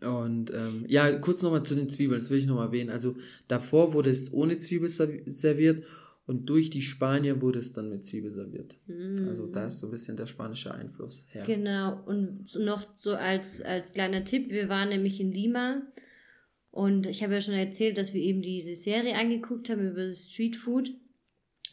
Und 0.01 0.51
ähm, 0.53 0.85
ja, 0.87 1.11
kurz 1.17 1.41
nochmal 1.41 1.63
zu 1.63 1.73
den 1.75 1.89
Zwiebeln, 1.89 2.19
das 2.19 2.29
will 2.29 2.37
ich 2.37 2.45
nochmal 2.45 2.67
erwähnen. 2.67 2.89
Also 2.89 3.15
davor 3.47 3.93
wurde 3.93 4.09
es 4.09 4.31
ohne 4.31 4.57
Zwiebel 4.57 4.89
serv- 4.89 5.29
serviert 5.31 5.83
und 6.27 6.47
durch 6.49 6.69
die 6.69 6.81
Spanier 6.81 7.41
wurde 7.41 7.59
es 7.59 7.73
dann 7.73 7.89
mit 7.89 8.03
Zwiebel 8.05 8.31
serviert. 8.33 8.75
Also 9.27 9.47
da 9.47 9.67
ist 9.67 9.79
so 9.79 9.87
ein 9.87 9.91
bisschen 9.91 10.17
der 10.17 10.27
spanische 10.27 10.73
Einfluss 10.73 11.23
her. 11.31 11.43
Mm. 11.43 11.47
Genau, 11.47 12.03
und 12.05 12.59
noch 12.59 12.85
so 12.95 13.13
als, 13.15 13.61
als 13.61 13.93
kleiner 13.93 14.23
Tipp, 14.23 14.51
wir 14.51 14.69
waren 14.69 14.89
nämlich 14.89 15.19
in 15.19 15.31
Lima 15.31 15.81
und 16.77 17.07
ich 17.07 17.23
habe 17.23 17.33
ja 17.33 17.41
schon 17.41 17.55
erzählt, 17.55 17.97
dass 17.97 18.13
wir 18.13 18.21
eben 18.21 18.43
diese 18.43 18.75
Serie 18.75 19.17
angeguckt 19.17 19.67
haben 19.71 19.89
über 19.89 20.05
das 20.05 20.29
Street 20.29 20.55
Food. 20.55 20.93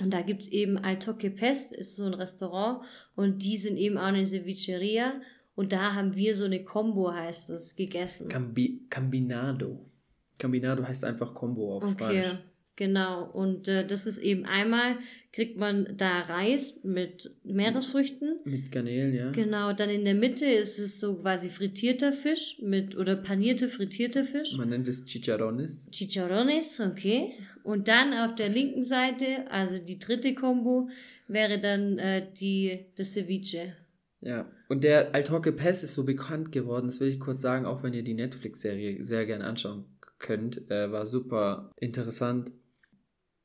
Und 0.00 0.14
da 0.14 0.22
gibt 0.22 0.44
es 0.44 0.48
eben 0.48 0.78
Al 0.78 0.98
Toque 0.98 1.30
Pest, 1.30 1.74
ist 1.74 1.96
so 1.96 2.04
ein 2.04 2.14
Restaurant 2.14 2.80
und 3.14 3.44
die 3.44 3.58
sind 3.58 3.76
eben 3.76 3.98
auch 3.98 4.04
eine 4.04 4.24
Cevicheria 4.24 5.20
und 5.54 5.74
da 5.74 5.92
haben 5.92 6.16
wir 6.16 6.34
so 6.34 6.44
eine 6.44 6.64
Combo, 6.64 7.12
heißt 7.12 7.50
das, 7.50 7.76
gegessen. 7.76 8.30
Cambi 8.30 8.86
Cambinado. 8.88 9.90
Cambinado 10.38 10.82
heißt 10.88 11.04
einfach 11.04 11.34
Combo 11.34 11.76
auf 11.76 11.82
Okay, 11.82 11.92
Spanisch. 11.92 12.38
Genau. 12.76 13.30
Und 13.30 13.68
äh, 13.68 13.86
das 13.86 14.06
ist 14.06 14.18
eben 14.18 14.44
einmal, 14.44 14.96
kriegt 15.32 15.56
man 15.56 15.96
da 15.96 16.20
Reis 16.20 16.78
mit 16.82 17.30
Meeresfrüchten. 17.44 18.40
Mit 18.44 18.70
Garnelen, 18.70 19.14
ja. 19.14 19.30
Genau, 19.32 19.72
dann 19.72 19.90
in 19.90 20.04
der 20.04 20.14
Mitte 20.14 20.46
ist 20.46 20.78
es 20.78 21.00
so 21.00 21.16
quasi 21.16 21.48
frittierter 21.48 22.12
Fisch 22.12 22.58
mit 22.62 22.96
oder 22.96 23.16
panierte 23.16 23.68
frittierter 23.68 24.24
Fisch. 24.24 24.56
Man 24.56 24.70
nennt 24.70 24.88
es 24.88 25.04
Chicharrones. 25.04 25.88
Chicharrones, 25.90 26.80
okay. 26.80 27.32
Und 27.62 27.88
dann 27.88 28.12
auf 28.12 28.34
der 28.34 28.48
linken 28.48 28.82
Seite, 28.82 29.50
also 29.50 29.78
die 29.78 29.98
dritte 29.98 30.34
Kombo, 30.34 30.88
wäre 31.28 31.58
dann 31.58 31.98
äh, 31.98 32.26
die 32.38 32.86
das 32.96 33.14
Ceviche. 33.14 33.74
Ja, 34.20 34.50
und 34.68 34.84
der 34.84 35.14
Altorque 35.14 35.52
Pest 35.52 35.84
ist 35.84 35.94
so 35.94 36.04
bekannt 36.04 36.50
geworden, 36.50 36.86
das 36.86 37.00
will 37.00 37.08
ich 37.08 37.20
kurz 37.20 37.42
sagen, 37.42 37.66
auch 37.66 37.82
wenn 37.82 37.92
ihr 37.92 38.02
die 38.02 38.14
Netflix-Serie 38.14 39.04
sehr 39.04 39.26
gerne 39.26 39.44
anschauen 39.44 39.84
könnt, 40.18 40.70
äh, 40.70 40.90
war 40.90 41.04
super 41.04 41.70
interessant. 41.76 42.50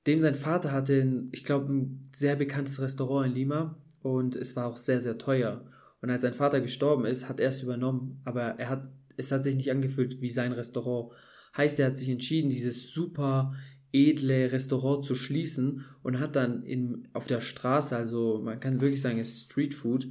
Dem 0.07 0.19
sein 0.19 0.35
Vater 0.35 0.71
hatte, 0.71 1.27
ich 1.31 1.43
glaube, 1.43 1.71
ein 1.73 2.09
sehr 2.15 2.35
bekanntes 2.35 2.79
Restaurant 2.79 3.27
in 3.27 3.33
Lima 3.33 3.77
und 4.01 4.35
es 4.35 4.55
war 4.55 4.67
auch 4.67 4.77
sehr, 4.77 5.01
sehr 5.01 5.17
teuer. 5.17 5.65
Und 6.01 6.09
als 6.09 6.21
sein 6.21 6.33
Vater 6.33 6.61
gestorben 6.61 7.05
ist, 7.05 7.27
hat 7.27 7.39
er 7.39 7.49
es 7.49 7.61
übernommen, 7.61 8.21
aber 8.23 8.41
er 8.41 8.69
hat, 8.69 8.89
es 9.17 9.31
hat 9.31 9.43
sich 9.43 9.55
nicht 9.55 9.71
angefühlt 9.71 10.21
wie 10.21 10.29
sein 10.29 10.53
Restaurant. 10.53 11.13
Heißt, 11.57 11.79
er 11.79 11.87
hat 11.87 11.97
sich 11.97 12.09
entschieden, 12.09 12.49
dieses 12.49 12.93
super 12.93 13.53
edle 13.91 14.51
Restaurant 14.51 15.03
zu 15.03 15.15
schließen 15.15 15.83
und 16.03 16.19
hat 16.19 16.35
dann 16.35 16.63
in, 16.63 17.07
auf 17.13 17.27
der 17.27 17.41
Straße, 17.41 17.95
also 17.95 18.39
man 18.43 18.59
kann 18.59 18.81
wirklich 18.81 19.01
sagen, 19.01 19.19
es 19.19 19.29
ist 19.29 19.51
Street 19.51 19.73
Food, 19.73 20.07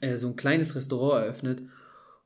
äh, 0.00 0.16
so 0.16 0.28
ein 0.28 0.36
kleines 0.36 0.74
Restaurant 0.74 1.24
eröffnet 1.24 1.62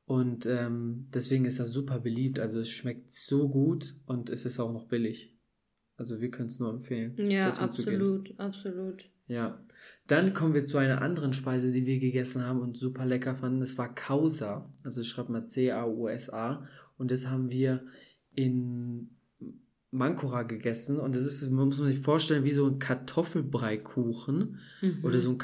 und 0.06 0.47
ähm, 0.47 1.09
deswegen 1.12 1.44
ist 1.44 1.59
er 1.59 1.64
super 1.64 1.99
beliebt. 1.99 2.38
Also 2.38 2.61
es 2.61 2.68
schmeckt 2.68 3.12
so 3.14 3.49
gut 3.49 3.97
und 4.06 4.30
es 4.30 4.44
ist 4.44 4.61
auch 4.61 4.73
noch 4.73 4.87
billig. 4.87 5.33
Also 5.96 6.20
wir 6.20 6.30
können 6.30 6.48
es 6.48 6.58
nur 6.58 6.70
empfehlen. 6.70 7.14
Ja, 7.30 7.52
absolut, 7.52 8.38
absolut. 8.38 9.04
Ja. 9.26 9.60
Dann 10.06 10.34
kommen 10.34 10.54
wir 10.54 10.66
zu 10.66 10.76
einer 10.78 11.00
anderen 11.00 11.32
Speise, 11.32 11.72
die 11.72 11.86
wir 11.86 11.98
gegessen 11.98 12.44
haben 12.46 12.60
und 12.60 12.76
super 12.76 13.06
lecker 13.06 13.36
fanden. 13.36 13.60
Das 13.60 13.78
war 13.78 13.94
Causa. 13.94 14.70
Also 14.82 15.00
ich 15.00 15.08
schreibe 15.08 15.32
mal 15.32 15.46
C-A-U-S-A. 15.46 16.64
Und 16.98 17.10
das 17.10 17.28
haben 17.28 17.50
wir 17.50 17.84
in 18.34 19.10
Mancora 19.92 20.42
gegessen. 20.42 20.98
Und 20.98 21.14
das 21.14 21.24
ist, 21.24 21.48
man 21.50 21.66
muss 21.66 21.76
sich 21.76 22.00
vorstellen, 22.00 22.44
wie 22.44 22.50
so 22.50 22.66
ein 22.66 22.78
Kartoffelbreikuchen 22.80 24.58
Mhm. 24.82 24.98
oder 25.04 25.18
so 25.18 25.30
ein 25.30 25.38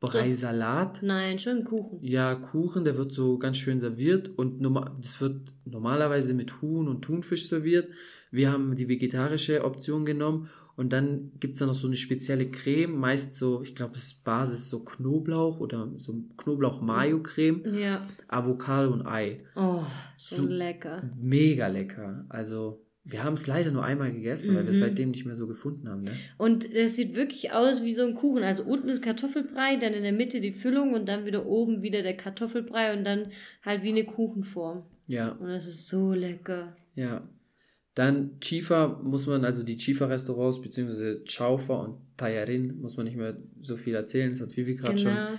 Kartoffelbrei-Salat. 0.00 1.02
Nein, 1.02 1.38
schon 1.38 1.64
Kuchen. 1.64 1.98
Ja, 2.02 2.34
Kuchen, 2.34 2.84
der 2.84 2.96
wird 2.96 3.12
so 3.12 3.38
ganz 3.38 3.58
schön 3.58 3.80
serviert 3.80 4.28
und 4.38 4.62
das 4.98 5.20
wird 5.20 5.52
normalerweise 5.64 6.34
mit 6.34 6.62
Huhn 6.62 6.88
und 6.88 7.02
Thunfisch 7.02 7.48
serviert. 7.48 7.88
Wir 8.30 8.52
haben 8.52 8.76
die 8.76 8.88
vegetarische 8.88 9.64
Option 9.64 10.04
genommen 10.06 10.48
und 10.76 10.92
dann 10.92 11.32
gibt's 11.40 11.58
da 11.58 11.66
noch 11.66 11.74
so 11.74 11.86
eine 11.88 11.96
spezielle 11.96 12.48
Creme, 12.50 12.96
meist 12.96 13.34
so, 13.34 13.60
ich 13.62 13.74
glaube, 13.74 13.94
das 13.94 14.04
ist 14.04 14.24
Basis 14.24 14.70
so 14.70 14.80
Knoblauch 14.84 15.58
oder 15.58 15.92
so 15.96 16.14
Knoblauch-Mayo-Creme, 16.36 17.62
Ja. 17.78 18.06
Avocado 18.28 18.92
und 18.92 19.06
Ei. 19.06 19.42
Oh, 19.56 19.82
so 20.16 20.46
lecker. 20.46 21.02
Mega 21.20 21.66
lecker. 21.66 22.24
Also, 22.28 22.86
wir 23.04 23.24
haben 23.24 23.34
es 23.34 23.46
leider 23.46 23.70
nur 23.70 23.84
einmal 23.84 24.12
gegessen, 24.12 24.54
weil 24.54 24.64
wir 24.64 24.72
es 24.72 24.76
Mhm. 24.78 24.84
seitdem 24.84 25.10
nicht 25.10 25.24
mehr 25.26 25.34
so 25.34 25.46
gefunden 25.46 25.88
haben. 25.88 26.02
Ne? 26.02 26.12
Und 26.38 26.74
das 26.76 26.96
sieht 26.96 27.14
wirklich 27.14 27.52
aus 27.52 27.82
wie 27.82 27.94
so 27.94 28.02
ein 28.04 28.14
Kuchen. 28.14 28.42
Also 28.42 28.62
unten 28.64 28.88
ist 28.88 29.02
Kartoffelbrei, 29.02 29.76
dann 29.76 29.94
in 29.94 30.02
der 30.02 30.12
Mitte 30.12 30.40
die 30.40 30.52
Füllung 30.52 30.92
und 30.94 31.06
dann 31.08 31.24
wieder 31.26 31.46
oben 31.46 31.82
wieder 31.82 32.02
der 32.02 32.16
Kartoffelbrei 32.16 32.96
und 32.96 33.04
dann 33.04 33.32
halt 33.64 33.82
wie 33.82 33.88
eine 33.88 34.04
Kuchenform. 34.04 34.84
Ja. 35.06 35.30
Und 35.32 35.48
das 35.48 35.66
ist 35.66 35.88
so 35.88 36.12
lecker. 36.12 36.76
Ja. 36.94 37.26
Dann 37.94 38.38
Chifa 38.40 39.00
muss 39.02 39.26
man, 39.26 39.44
also 39.44 39.62
die 39.64 39.76
Chifa-Restaurants, 39.76 40.60
beziehungsweise 40.60 41.24
Chaufa 41.26 41.74
und 41.74 41.98
Tayarin, 42.16 42.80
muss 42.80 42.96
man 42.96 43.06
nicht 43.06 43.16
mehr 43.16 43.36
so 43.60 43.76
viel 43.76 43.94
erzählen. 43.94 44.30
Das 44.30 44.40
hat 44.40 44.56
Vivi 44.56 44.76
gerade 44.76 44.94
Genau. 44.96 45.10
schon 45.28 45.38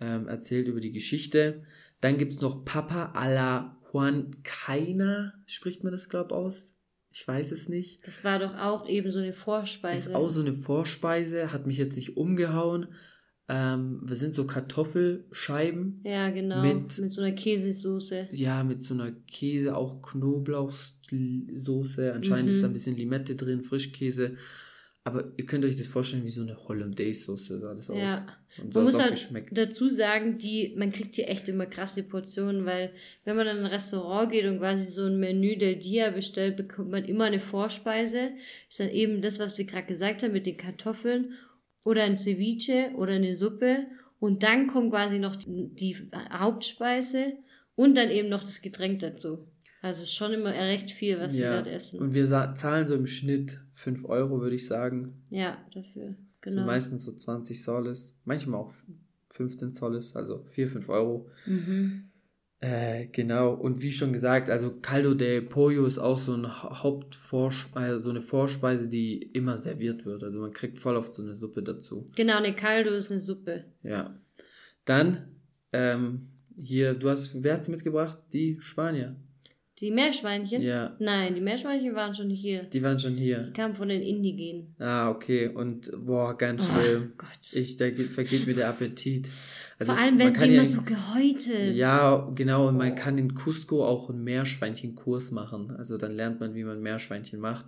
ähm, 0.00 0.28
erzählt 0.28 0.68
über 0.68 0.80
die 0.80 0.92
Geschichte. 0.92 1.62
Dann 2.02 2.18
gibt's 2.18 2.40
noch 2.42 2.64
Papa 2.66 3.12
a 3.14 3.32
la 3.32 3.78
Juan 3.92 4.30
Caina, 4.42 5.32
spricht 5.46 5.84
man 5.84 5.92
das, 5.92 6.10
glaube 6.10 6.34
aus? 6.34 6.74
Ich 7.18 7.26
weiß 7.26 7.50
es 7.52 7.66
nicht. 7.70 8.06
Das 8.06 8.24
war 8.24 8.38
doch 8.38 8.54
auch 8.58 8.86
eben 8.86 9.10
so 9.10 9.20
eine 9.20 9.32
Vorspeise. 9.32 10.10
Ist 10.10 10.14
auch 10.14 10.28
so 10.28 10.42
eine 10.42 10.52
Vorspeise, 10.52 11.50
hat 11.50 11.66
mich 11.66 11.78
jetzt 11.78 11.96
nicht 11.96 12.18
umgehauen. 12.18 12.88
Ähm, 13.48 14.02
wir 14.04 14.16
sind 14.16 14.34
so 14.34 14.44
Kartoffelscheiben. 14.46 16.02
ja, 16.04 16.28
genau. 16.30 16.60
mit- 16.60 16.98
Mit, 16.98 17.12
so 17.12 17.22
einer 17.22 17.32
Käsesoße. 17.34 18.28
Ja, 18.32 18.62
mit 18.64 18.82
so 18.82 18.92
einer 18.92 19.12
Käse, 19.12 19.74
auch 19.76 20.02
Knoblauchsoße. 20.02 22.12
Anscheinend 22.12 22.50
ist 22.50 22.62
da 22.62 22.66
ein 22.66 22.74
bisschen 22.74 22.96
Limette 22.96 23.34
drin, 23.34 23.62
Frischkäse. 23.62 24.36
Aber 25.06 25.24
ihr 25.36 25.46
könnt 25.46 25.64
euch 25.64 25.76
das 25.76 25.86
vorstellen, 25.86 26.24
wie 26.24 26.30
so 26.30 26.42
eine 26.42 26.56
Hollandaise-Soße 26.66 27.60
sah 27.60 27.74
das 27.74 27.90
aus. 27.90 27.96
Ja. 27.96 28.26
Und 28.60 28.74
so 28.74 28.80
Man 28.80 28.86
muss 28.86 28.96
auch 28.96 29.02
halt 29.02 29.12
geschmeckt. 29.12 29.56
dazu 29.56 29.88
sagen, 29.88 30.36
die, 30.38 30.74
man 30.76 30.90
kriegt 30.90 31.14
hier 31.14 31.28
echt 31.28 31.48
immer 31.48 31.66
krasse 31.66 32.02
Portionen, 32.02 32.64
weil 32.64 32.92
wenn 33.24 33.36
man 33.36 33.46
in 33.46 33.58
ein 33.58 33.66
Restaurant 33.66 34.32
geht 34.32 34.46
und 34.46 34.58
quasi 34.58 34.90
so 34.90 35.06
ein 35.06 35.20
Menü 35.20 35.56
del 35.56 35.76
Dia 35.76 36.10
bestellt, 36.10 36.56
bekommt 36.56 36.90
man 36.90 37.04
immer 37.04 37.26
eine 37.26 37.38
Vorspeise. 37.38 38.32
Ist 38.68 38.80
dann 38.80 38.90
eben 38.90 39.20
das, 39.20 39.38
was 39.38 39.56
wir 39.58 39.64
gerade 39.64 39.86
gesagt 39.86 40.24
haben 40.24 40.32
mit 40.32 40.44
den 40.44 40.56
Kartoffeln 40.56 41.34
oder 41.84 42.02
ein 42.02 42.18
Ceviche 42.18 42.90
oder 42.96 43.12
eine 43.12 43.32
Suppe. 43.32 43.86
Und 44.18 44.42
dann 44.42 44.66
kommt 44.66 44.90
quasi 44.90 45.20
noch 45.20 45.36
die, 45.36 45.68
die 45.72 45.96
Hauptspeise 46.32 47.34
und 47.76 47.96
dann 47.96 48.10
eben 48.10 48.28
noch 48.28 48.42
das 48.42 48.60
Getränk 48.60 48.98
dazu. 48.98 49.46
Also 49.82 50.02
es 50.02 50.08
ist 50.10 50.14
schon 50.16 50.32
immer 50.32 50.50
recht 50.52 50.90
viel, 50.90 51.18
was 51.20 51.34
sie 51.34 51.42
ja. 51.42 51.54
dort 51.56 51.66
essen. 51.66 52.00
Und 52.00 52.14
wir 52.14 52.26
zahlen 52.54 52.86
so 52.86 52.94
im 52.94 53.06
Schnitt 53.06 53.60
5 53.72 54.04
Euro, 54.06 54.40
würde 54.40 54.56
ich 54.56 54.66
sagen. 54.66 55.22
Ja, 55.30 55.58
dafür. 55.72 56.16
Das 56.40 56.52
sind 56.52 56.60
Genau. 56.62 56.66
meistens 56.66 57.04
so 57.04 57.12
20 57.12 57.62
Soles, 57.62 58.16
manchmal 58.24 58.60
auch 58.60 58.72
15 59.30 59.72
Soles, 59.72 60.14
also 60.16 60.44
4, 60.50 60.68
5 60.68 60.88
Euro. 60.88 61.28
Mhm. 61.46 62.10
Äh, 62.60 63.08
genau, 63.08 63.52
und 63.52 63.82
wie 63.82 63.92
schon 63.92 64.12
gesagt, 64.14 64.48
also 64.48 64.70
Caldo 64.80 65.12
de 65.12 65.42
Pollo 65.42 65.84
ist 65.84 65.98
auch 65.98 66.18
so 66.18 66.32
ein 66.34 66.46
Ha- 66.46 66.82
Hauptvorspeise, 66.82 68.00
so 68.00 68.10
eine 68.10 68.22
Vorspeise, 68.22 68.88
die 68.88 69.18
immer 69.22 69.58
serviert 69.58 70.06
wird. 70.06 70.22
Also 70.24 70.40
man 70.40 70.52
kriegt 70.52 70.78
voll 70.78 70.96
oft 70.96 71.14
so 71.14 71.22
eine 71.22 71.34
Suppe 71.34 71.62
dazu. 71.62 72.06
Genau, 72.16 72.38
eine 72.38 72.54
Caldo 72.56 72.90
ist 72.90 73.10
eine 73.10 73.20
Suppe. 73.20 73.64
Ja. 73.82 74.18
Dann, 74.86 75.36
ähm, 75.72 76.28
hier, 76.58 76.94
du 76.94 77.10
hast, 77.10 77.42
wer 77.42 77.54
hat's 77.54 77.68
mitgebracht? 77.68 78.18
Die 78.32 78.56
Spanier. 78.60 79.16
Die 79.80 79.90
Meerschweinchen? 79.90 80.62
Ja, 80.62 80.96
Nein, 80.98 81.34
die 81.34 81.40
Meerschweinchen 81.42 81.94
waren 81.94 82.14
schon 82.14 82.30
hier. 82.30 82.62
die 82.64 82.82
waren 82.82 82.98
schon 82.98 83.14
hier. 83.16 83.40
Die 83.48 83.52
kamen 83.52 83.74
von 83.74 83.88
den 83.88 84.00
Indigenen. 84.00 84.74
Ah, 84.78 85.10
okay. 85.10 85.48
Und 85.48 85.90
boah, 85.98 86.36
ganz 86.36 86.66
Oh 86.68 86.80
schlimm. 86.80 87.12
Gott. 87.18 87.28
Ich, 87.52 87.76
da 87.76 87.90
geht, 87.90 88.08
vergeht 88.08 88.46
mir 88.46 88.54
der 88.54 88.70
Appetit. 88.70 89.28
Also 89.78 89.92
Vor 89.92 90.02
allem 90.02 90.18
werden 90.18 90.32
die 90.32 90.40
ja 90.40 90.46
immer 90.46 90.56
in- 90.62 90.64
so 90.64 90.80
gehäutet. 90.82 91.76
Ja, 91.76 92.32
genau. 92.34 92.68
Und 92.68 92.78
man 92.78 92.94
kann 92.94 93.18
in 93.18 93.34
Cusco 93.34 93.84
auch 93.86 94.08
einen 94.08 94.24
Meerschweinchenkurs 94.24 95.30
machen. 95.32 95.70
Also 95.70 95.98
dann 95.98 96.12
lernt 96.16 96.40
man, 96.40 96.54
wie 96.54 96.64
man 96.64 96.80
Meerschweinchen 96.80 97.38
macht. 97.38 97.66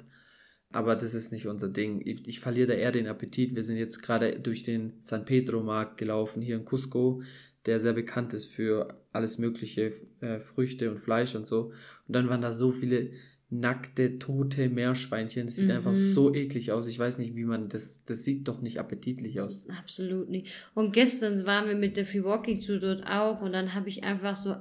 Aber 0.70 0.96
das 0.96 1.12
ist 1.14 1.32
nicht 1.32 1.46
unser 1.46 1.68
Ding. 1.68 2.00
Ich, 2.04 2.26
ich 2.28 2.40
verliere 2.40 2.68
da 2.68 2.74
eher 2.74 2.92
den 2.92 3.06
Appetit. 3.06 3.54
Wir 3.54 3.64
sind 3.64 3.76
jetzt 3.76 4.00
gerade 4.02 4.40
durch 4.40 4.62
den 4.62 4.94
San 5.00 5.24
Pedro 5.26 5.62
Markt 5.62 5.98
gelaufen, 5.98 6.40
hier 6.42 6.56
in 6.56 6.64
Cusco, 6.64 7.22
der 7.68 7.78
sehr 7.80 7.92
bekannt 7.92 8.32
ist 8.34 8.46
für 8.46 8.88
alles 9.12 9.38
mögliche, 9.38 9.92
äh, 10.20 10.40
Früchte 10.40 10.90
und 10.90 10.98
Fleisch 10.98 11.34
und 11.36 11.46
so. 11.46 11.72
Und 12.06 12.16
dann 12.16 12.28
waren 12.28 12.40
da 12.40 12.52
so 12.52 12.72
viele 12.72 13.10
nackte, 13.50 14.18
tote 14.18 14.68
Meerschweinchen. 14.68 15.46
Das 15.46 15.56
sieht 15.56 15.66
Mhm. 15.68 15.76
einfach 15.76 15.94
so 15.94 16.34
eklig 16.34 16.72
aus. 16.72 16.86
Ich 16.86 16.98
weiß 16.98 17.18
nicht, 17.18 17.34
wie 17.36 17.44
man 17.44 17.68
das, 17.68 18.04
das 18.04 18.24
sieht 18.24 18.46
doch 18.48 18.60
nicht 18.60 18.78
appetitlich 18.78 19.40
aus. 19.40 19.64
Absolut 19.78 20.28
nicht. 20.28 20.48
Und 20.74 20.92
gestern 20.92 21.46
waren 21.46 21.68
wir 21.68 21.76
mit 21.76 21.96
der 21.96 22.04
Free 22.04 22.24
Walking 22.24 22.60
Tour 22.60 22.78
dort 22.78 23.06
auch 23.06 23.40
und 23.40 23.52
dann 23.52 23.72
habe 23.74 23.88
ich 23.88 24.04
einfach 24.04 24.34
so 24.36 24.54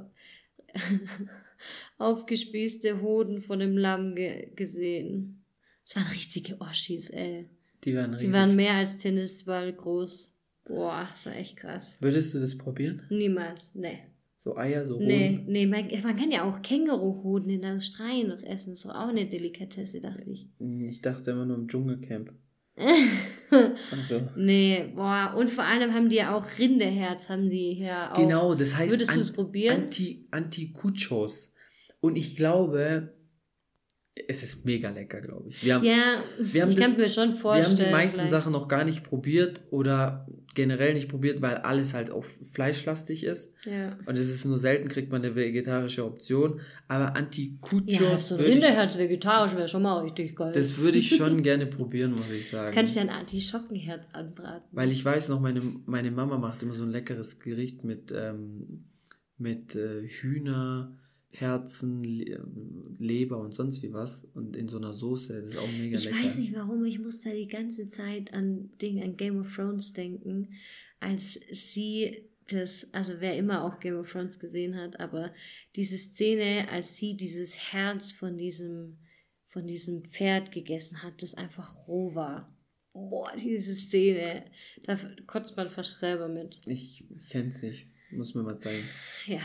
aufgespießte 1.98 3.02
Hoden 3.02 3.42
von 3.42 3.60
dem 3.60 3.78
Lamm 3.78 4.16
ge 4.16 4.52
gesehen. 4.56 5.44
Das 5.86 5.96
waren 5.98 6.08
richtige 6.08 6.60
Oschis, 6.60 7.10
ey. 7.10 7.50
Die 7.84 7.96
waren 7.96 8.12
Die 8.12 8.18
riesig. 8.18 8.34
waren 8.34 8.56
mehr 8.56 8.74
als 8.74 8.98
Tennisball 8.98 9.72
groß. 9.74 10.34
Boah, 10.68 11.08
das 11.10 11.26
war 11.26 11.36
echt 11.36 11.58
krass. 11.58 11.98
Würdest 12.02 12.34
du 12.34 12.40
das 12.40 12.58
probieren? 12.58 13.04
Niemals, 13.10 13.72
nee. 13.74 14.00
So 14.36 14.56
Eier, 14.56 14.86
so 14.86 15.00
Nee, 15.00 15.38
Hoden? 15.40 15.46
nee, 15.52 15.66
man, 15.66 15.88
man 16.04 16.16
kann 16.16 16.32
ja 16.32 16.44
auch 16.44 16.62
Känguruhoden 16.62 17.50
in 17.50 17.66
Australien 17.66 18.28
noch 18.30 18.44
essen. 18.44 18.72
Das 18.72 18.80
ist 18.80 18.86
doch 18.86 18.94
auch 18.96 19.08
eine 19.08 19.26
Delikatesse, 19.28 20.00
dachte 20.02 20.24
ich. 20.30 20.48
Ich 20.60 21.02
dachte 21.02 21.32
immer 21.32 21.46
nur 21.46 21.58
im 21.58 21.68
Dschungelcamp. 21.68 22.32
Also. 23.92 24.22
Nee, 24.36 24.92
boah, 24.94 25.34
und 25.38 25.50
vor 25.50 25.64
allem 25.64 25.94
haben 25.94 26.10
die 26.10 26.18
ja 26.18 26.36
auch 26.36 26.46
Rinderherz, 26.60 27.30
haben 27.30 27.50
die 27.50 27.74
hier 27.76 28.12
auch. 28.12 28.18
Genau, 28.18 28.56
das 28.56 28.76
heißt 28.76 28.92
Würdest 28.92 29.16
du 29.16 29.20
es 29.22 29.32
probieren? 29.32 29.84
Anti, 29.84 30.28
Anticuchos. 30.32 31.54
Und 32.02 32.18
ich 32.18 32.36
glaube, 32.36 33.14
es 34.28 34.44
ist 34.44 34.66
mega 34.66 34.90
lecker, 34.90 35.22
glaube 35.22 35.50
ich. 35.50 35.64
Wir 35.64 35.76
haben, 35.76 35.86
Ja, 35.86 36.22
wir 36.40 36.62
haben 36.64 36.70
ich 36.72 36.76
kann 36.78 36.98
mir 36.98 37.08
schon 37.10 37.30
wir 37.30 37.38
vorstellen. 37.38 37.78
haben 37.80 37.86
die 37.86 37.92
meisten 37.92 38.16
vielleicht. 38.18 38.32
Sachen 38.32 38.52
noch 38.52 38.68
gar 38.68 38.84
nicht 38.84 39.04
probiert 39.04 39.62
oder 39.72 40.28
generell 40.58 40.96
nicht 40.96 41.08
probiert, 41.08 41.42
weil 41.44 41.58
alles 41.58 41.94
halt 41.94 42.10
auch 42.10 42.26
fleischlastig 42.26 43.24
ist. 43.24 43.54
Ja. 43.64 43.96
Und 44.08 44.18
es 44.18 44.28
ist 44.28 44.44
nur 44.44 44.58
selten, 44.58 44.90
kriegt 44.90 45.12
man 45.12 45.24
eine 45.24 45.36
vegetarische 45.36 46.04
Option. 46.04 46.60
Aber 46.88 47.16
Anticuchos 47.16 47.84
Ja, 47.86 48.18
so 48.18 48.36
Rinderherz 48.36 48.98
vegetarisch 48.98 49.56
wäre 49.56 49.68
schon 49.68 49.84
mal 49.84 50.02
richtig 50.02 50.36
geil. 50.36 50.52
das 50.54 50.78
würde 50.78 50.98
ich 50.98 51.10
schon 51.16 51.44
gerne 51.44 51.68
probieren, 51.68 52.14
muss 52.14 52.32
ich 52.32 52.50
sagen. 52.50 52.74
Kannst 52.74 52.96
du 52.96 53.00
ja 53.00 53.06
ein 53.06 53.12
Anti-Schockenherz 53.12 54.08
anbraten. 54.14 54.68
Weil 54.72 54.92
ich 54.92 55.06
weiß 55.06 55.30
noch, 55.30 55.40
meine, 55.40 55.62
meine 55.86 56.10
Mama 56.10 56.40
macht 56.40 56.64
immer 56.64 56.74
so 56.74 56.84
ein 56.84 56.92
leckeres 56.92 57.40
Gericht 57.40 57.84
mit, 57.84 58.12
ähm, 58.12 58.86
mit 59.38 59.76
äh, 59.76 60.08
Hühnerherzen, 60.08 60.98
Le 61.40 62.46
Leber 63.00 63.40
und 63.40 63.54
sonst 63.54 63.84
wie 63.84 63.94
was. 63.94 64.26
Und 64.34 64.56
in 64.56 64.68
so 64.68 64.78
einer 64.78 64.94
Soße. 64.94 65.34
Das 65.34 65.50
ist 65.50 65.58
auch 65.58 65.72
mega 65.78 65.98
ich 65.98 66.06
lecker. 66.06 66.18
weiß 66.24 66.38
nicht 66.40 66.56
warum, 66.56 66.84
ich 66.86 67.00
muss 67.00 67.22
da 67.22 67.32
die 67.32 67.48
ganze 67.48 67.88
Zeit 67.88 68.34
an 68.34 68.72
Ding, 68.82 69.02
an 69.04 69.18
Game 69.18 69.40
of 69.40 69.54
Thrones 69.54 69.94
denken, 69.94 70.54
als 71.00 71.40
sie 71.52 72.24
das, 72.48 72.88
also 72.94 73.16
wer 73.20 73.38
immer 73.38 73.64
auch 73.64 73.80
Game 73.80 73.98
of 73.98 74.12
Thrones 74.12 74.40
gesehen 74.40 74.76
hat, 74.76 75.00
aber 75.00 75.34
diese 75.76 75.98
Szene, 75.98 76.70
als 76.70 76.98
sie 76.98 77.16
dieses 77.16 77.58
Herz 77.74 78.12
von 78.12 78.38
diesem, 78.38 78.98
von 79.48 79.68
diesem 79.68 80.04
Pferd 80.06 80.52
gegessen 80.52 81.04
hat, 81.04 81.22
das 81.22 81.34
einfach 81.36 81.88
roh 81.88 82.16
war. 82.16 82.54
Boah, 82.94 83.32
diese 83.36 83.74
Szene, 83.74 84.46
da 84.84 84.98
kotzt 85.28 85.56
man 85.56 85.70
fast 85.70 86.00
selber 86.00 86.28
mit. 86.28 86.62
Ich 86.66 87.04
kenn's 87.30 87.62
nicht. 87.62 87.88
Muss 88.12 88.34
mir 88.34 88.44
mal 88.44 88.60
zeigen. 88.60 88.86
Ja. 89.28 89.42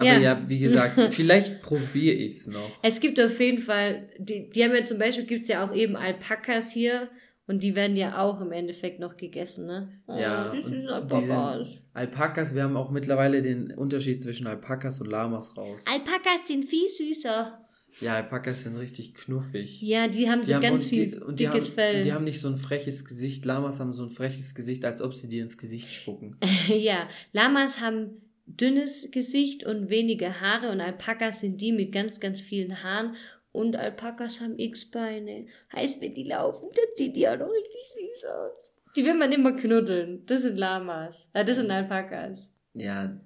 Aber 0.00 0.08
Ja. 0.08 0.18
ja, 0.18 0.42
wie 0.48 0.58
gesagt, 0.58 0.98
vielleicht 1.12 1.60
probiere 1.62 2.14
ich's 2.16 2.46
noch. 2.46 2.70
Es 2.82 3.00
gibt 3.00 3.20
auf 3.20 3.38
jeden 3.38 3.58
Fall, 3.58 4.08
die, 4.18 4.50
die 4.50 4.64
haben 4.64 4.74
ja 4.74 4.82
zum 4.82 4.98
Beispiel, 4.98 5.26
gibt's 5.26 5.48
ja 5.48 5.64
auch 5.64 5.74
eben 5.74 5.94
Alpakas 5.96 6.72
hier 6.72 7.08
und 7.46 7.62
die 7.62 7.74
werden 7.74 7.96
ja 7.96 8.18
auch 8.20 8.40
im 8.40 8.50
Endeffekt 8.52 8.98
noch 9.00 9.16
gegessen, 9.16 9.66
ne? 9.66 9.92
Ja, 10.08 10.50
Oh, 10.50 10.56
das 10.56 10.66
und 10.66 10.72
ist 10.74 10.88
Alpakas. 10.88 11.88
Alpakas, 11.92 12.54
wir 12.54 12.62
haben 12.62 12.76
auch 12.76 12.90
mittlerweile 12.90 13.42
den 13.42 13.72
Unterschied 13.76 14.22
zwischen 14.22 14.46
Alpakas 14.46 15.00
und 15.00 15.08
Lamas 15.10 15.56
raus. 15.56 15.80
Alpakas 15.84 16.46
sind 16.46 16.64
viel 16.64 16.88
süßer. 16.88 17.56
Ja, 18.00 18.14
Alpakas 18.14 18.62
sind 18.62 18.76
richtig 18.76 19.14
knuffig. 19.14 19.82
Ja, 19.82 20.06
die 20.06 20.30
haben 20.30 20.42
so 20.42 20.46
Die 20.48 20.54
haben, 20.54 20.62
ganz 20.62 20.86
viel 20.86 21.10
die, 21.10 21.16
und 21.18 21.40
die 21.40 21.44
dickes 21.46 21.66
haben, 21.70 21.74
Fell. 21.74 22.02
Die 22.04 22.12
haben 22.12 22.24
nicht 22.24 22.40
so 22.40 22.46
ein 22.48 22.56
freches 22.56 23.04
Gesicht. 23.04 23.44
Lamas 23.44 23.80
haben 23.80 23.92
so 23.92 24.04
ein 24.04 24.10
freches 24.10 24.54
Gesicht, 24.54 24.84
als 24.84 25.02
ob 25.02 25.12
sie 25.12 25.28
dir 25.28 25.42
ins 25.42 25.58
Gesicht 25.58 25.92
spucken. 25.92 26.36
ja, 26.68 27.08
Lamas 27.32 27.80
haben 27.80 28.22
dünnes 28.46 29.10
Gesicht 29.10 29.64
und 29.64 29.90
wenige 29.90 30.40
Haare 30.40 30.70
und 30.70 30.80
Alpakas 30.80 31.40
sind 31.40 31.60
die 31.60 31.72
mit 31.72 31.92
ganz, 31.92 32.20
ganz 32.20 32.40
vielen 32.40 32.82
Haaren 32.82 33.16
und 33.52 33.76
Alpakas 33.76 34.40
haben 34.40 34.58
x 34.58 34.90
Beine. 34.90 35.46
Heißt, 35.74 36.00
wenn 36.00 36.14
die 36.14 36.24
laufen, 36.24 36.68
dann 36.72 36.84
sieht 36.96 37.16
die 37.16 37.28
auch 37.28 37.38
noch 37.38 37.50
richtig 37.50 37.82
süß 37.94 38.24
aus. 38.26 38.72
Die 38.96 39.04
will 39.04 39.14
man 39.14 39.32
immer 39.32 39.52
knuddeln. 39.52 40.24
Das 40.26 40.42
sind 40.42 40.56
Lamas. 40.56 41.28
Äh, 41.32 41.44
das 41.44 41.56
sind 41.56 41.70
Alpakas. 41.70 42.50
Ja, 42.74 43.20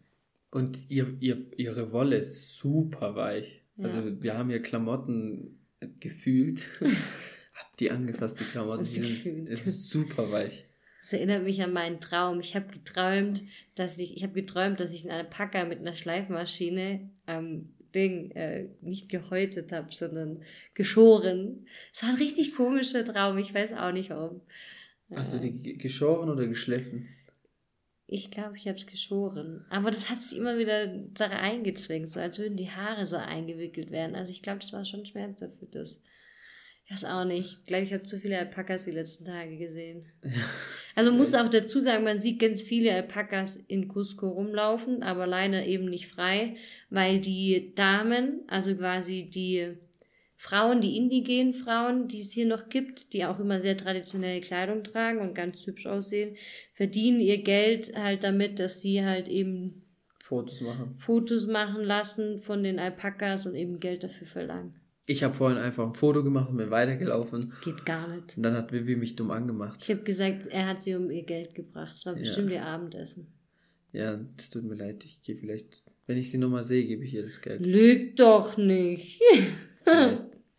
und 0.50 0.88
ihr, 0.88 1.16
ihr, 1.20 1.38
ihre 1.56 1.92
Wolle 1.92 2.18
ist 2.18 2.56
super 2.56 3.16
weich. 3.16 3.64
Ja. 3.76 3.86
Also 3.86 4.22
wir 4.22 4.38
haben 4.38 4.50
hier 4.50 4.62
Klamotten 4.62 5.58
gefühlt. 6.00 6.62
Habt 6.80 7.80
die 7.80 7.90
angefasst, 7.90 8.38
die 8.40 8.44
Klamotten. 8.44 8.84
Hab 8.84 8.92
Die 8.92 9.04
sind, 9.04 9.48
ist 9.48 9.90
super 9.90 10.30
weich. 10.30 10.66
Das 11.04 11.12
erinnert 11.12 11.44
mich 11.44 11.62
an 11.62 11.74
meinen 11.74 12.00
Traum. 12.00 12.40
Ich 12.40 12.56
habe 12.56 12.72
geträumt, 12.72 13.42
dass 13.74 13.98
ich, 13.98 14.16
ich 14.16 14.22
habe 14.22 14.32
geträumt, 14.32 14.80
dass 14.80 14.90
ich 14.90 15.02
einen 15.02 15.10
Alpaka 15.18 15.66
mit 15.66 15.80
einer 15.80 15.96
Schleifmaschine 15.96 17.10
am 17.26 17.74
Ding 17.94 18.30
äh, 18.30 18.70
nicht 18.80 19.10
gehäutet 19.10 19.70
habe, 19.70 19.92
sondern 19.92 20.42
geschoren. 20.72 21.66
Es 21.92 22.02
war 22.02 22.08
ein 22.08 22.16
richtig 22.16 22.54
komischer 22.54 23.04
Traum. 23.04 23.36
Ich 23.36 23.52
weiß 23.52 23.74
auch 23.74 23.92
nicht 23.92 24.08
warum. 24.08 24.40
Hast 25.14 25.34
du 25.34 25.38
die 25.38 25.52
ge- 25.60 25.76
geschoren 25.76 26.30
oder 26.30 26.46
geschliffen? 26.46 27.06
Ich 28.06 28.30
glaube, 28.30 28.56
ich 28.56 28.66
habe 28.66 28.78
es 28.78 28.86
geschoren. 28.86 29.66
Aber 29.68 29.90
das 29.90 30.08
hat 30.08 30.22
sich 30.22 30.38
immer 30.38 30.56
wieder 30.56 30.86
da 30.86 31.26
eingezwängt, 31.26 32.08
so 32.08 32.18
als 32.18 32.38
würden 32.38 32.56
die 32.56 32.70
Haare 32.70 33.04
so 33.04 33.16
eingewickelt 33.16 33.90
werden. 33.90 34.16
Also 34.16 34.30
ich 34.32 34.40
glaube, 34.40 34.60
das 34.60 34.72
war 34.72 34.86
schon 34.86 35.04
schmerzhaft 35.04 35.58
für 35.58 35.66
das. 35.66 36.00
Ich 36.86 36.92
weiß 36.92 37.04
auch 37.06 37.24
nicht. 37.24 37.60
Ich 37.60 37.64
glaube, 37.64 37.84
ich 37.84 37.94
habe 37.94 38.02
zu 38.02 38.18
viele 38.18 38.38
Alpakas 38.38 38.84
die 38.84 38.90
letzten 38.90 39.24
Tage 39.24 39.56
gesehen. 39.56 40.06
Also 40.94 41.12
muss 41.12 41.34
auch 41.34 41.48
dazu 41.48 41.80
sagen, 41.80 42.04
man 42.04 42.20
sieht 42.20 42.38
ganz 42.38 42.62
viele 42.62 42.94
Alpakas 42.94 43.56
in 43.56 43.88
Cusco 43.88 44.28
rumlaufen, 44.28 45.02
aber 45.02 45.26
leider 45.26 45.66
eben 45.66 45.86
nicht 45.86 46.06
frei, 46.06 46.56
weil 46.88 47.20
die 47.20 47.72
Damen, 47.74 48.42
also 48.46 48.76
quasi 48.76 49.28
die 49.28 49.76
Frauen, 50.36 50.82
die 50.82 50.96
indigenen 50.96 51.52
Frauen, 51.52 52.06
die 52.06 52.20
es 52.20 52.32
hier 52.32 52.46
noch 52.46 52.68
gibt, 52.68 53.14
die 53.14 53.24
auch 53.24 53.40
immer 53.40 53.60
sehr 53.60 53.76
traditionelle 53.76 54.40
Kleidung 54.40 54.84
tragen 54.84 55.20
und 55.20 55.34
ganz 55.34 55.66
hübsch 55.66 55.86
aussehen, 55.86 56.36
verdienen 56.74 57.18
ihr 57.18 57.42
Geld 57.42 57.96
halt 57.96 58.22
damit, 58.24 58.60
dass 58.60 58.82
sie 58.82 59.02
halt 59.02 59.26
eben 59.26 59.86
Fotos 60.20 60.60
machen. 60.60 60.94
Fotos 60.98 61.46
machen 61.46 61.82
lassen 61.82 62.38
von 62.38 62.62
den 62.62 62.78
Alpakas 62.78 63.46
und 63.46 63.54
eben 63.54 63.80
Geld 63.80 64.04
dafür 64.04 64.26
verlangen. 64.26 64.83
Ich 65.06 65.22
habe 65.22 65.34
vorhin 65.34 65.58
einfach 65.58 65.86
ein 65.86 65.94
Foto 65.94 66.24
gemacht 66.24 66.50
und 66.50 66.56
bin 66.56 66.70
weitergelaufen. 66.70 67.52
Geht 67.62 67.84
gar 67.84 68.08
nicht. 68.08 68.36
Und 68.36 68.42
dann 68.42 68.54
hat 68.54 68.72
Vivi 68.72 68.96
mich 68.96 69.16
dumm 69.16 69.30
angemacht. 69.30 69.80
Ich 69.82 69.90
habe 69.90 70.02
gesagt, 70.02 70.46
er 70.46 70.66
hat 70.66 70.82
sie 70.82 70.94
um 70.94 71.10
ihr 71.10 71.24
Geld 71.24 71.54
gebracht. 71.54 71.92
Das 71.94 72.06
war 72.06 72.14
Ja. 72.14 72.20
bestimmt 72.20 72.50
ihr 72.50 72.64
Abendessen. 72.64 73.26
Ja, 73.92 74.18
das 74.36 74.50
tut 74.50 74.64
mir 74.64 74.74
leid. 74.76 75.04
Ich 75.04 75.20
gehe 75.22 75.36
vielleicht, 75.36 75.82
wenn 76.06 76.16
ich 76.16 76.30
sie 76.30 76.38
nochmal 76.38 76.64
sehe, 76.64 76.86
gebe 76.86 77.04
ich 77.04 77.12
ihr 77.14 77.22
das 77.22 77.40
Geld. 77.42 77.64
Lüg 77.66 78.16
doch 78.16 78.56
nicht. 78.56 79.20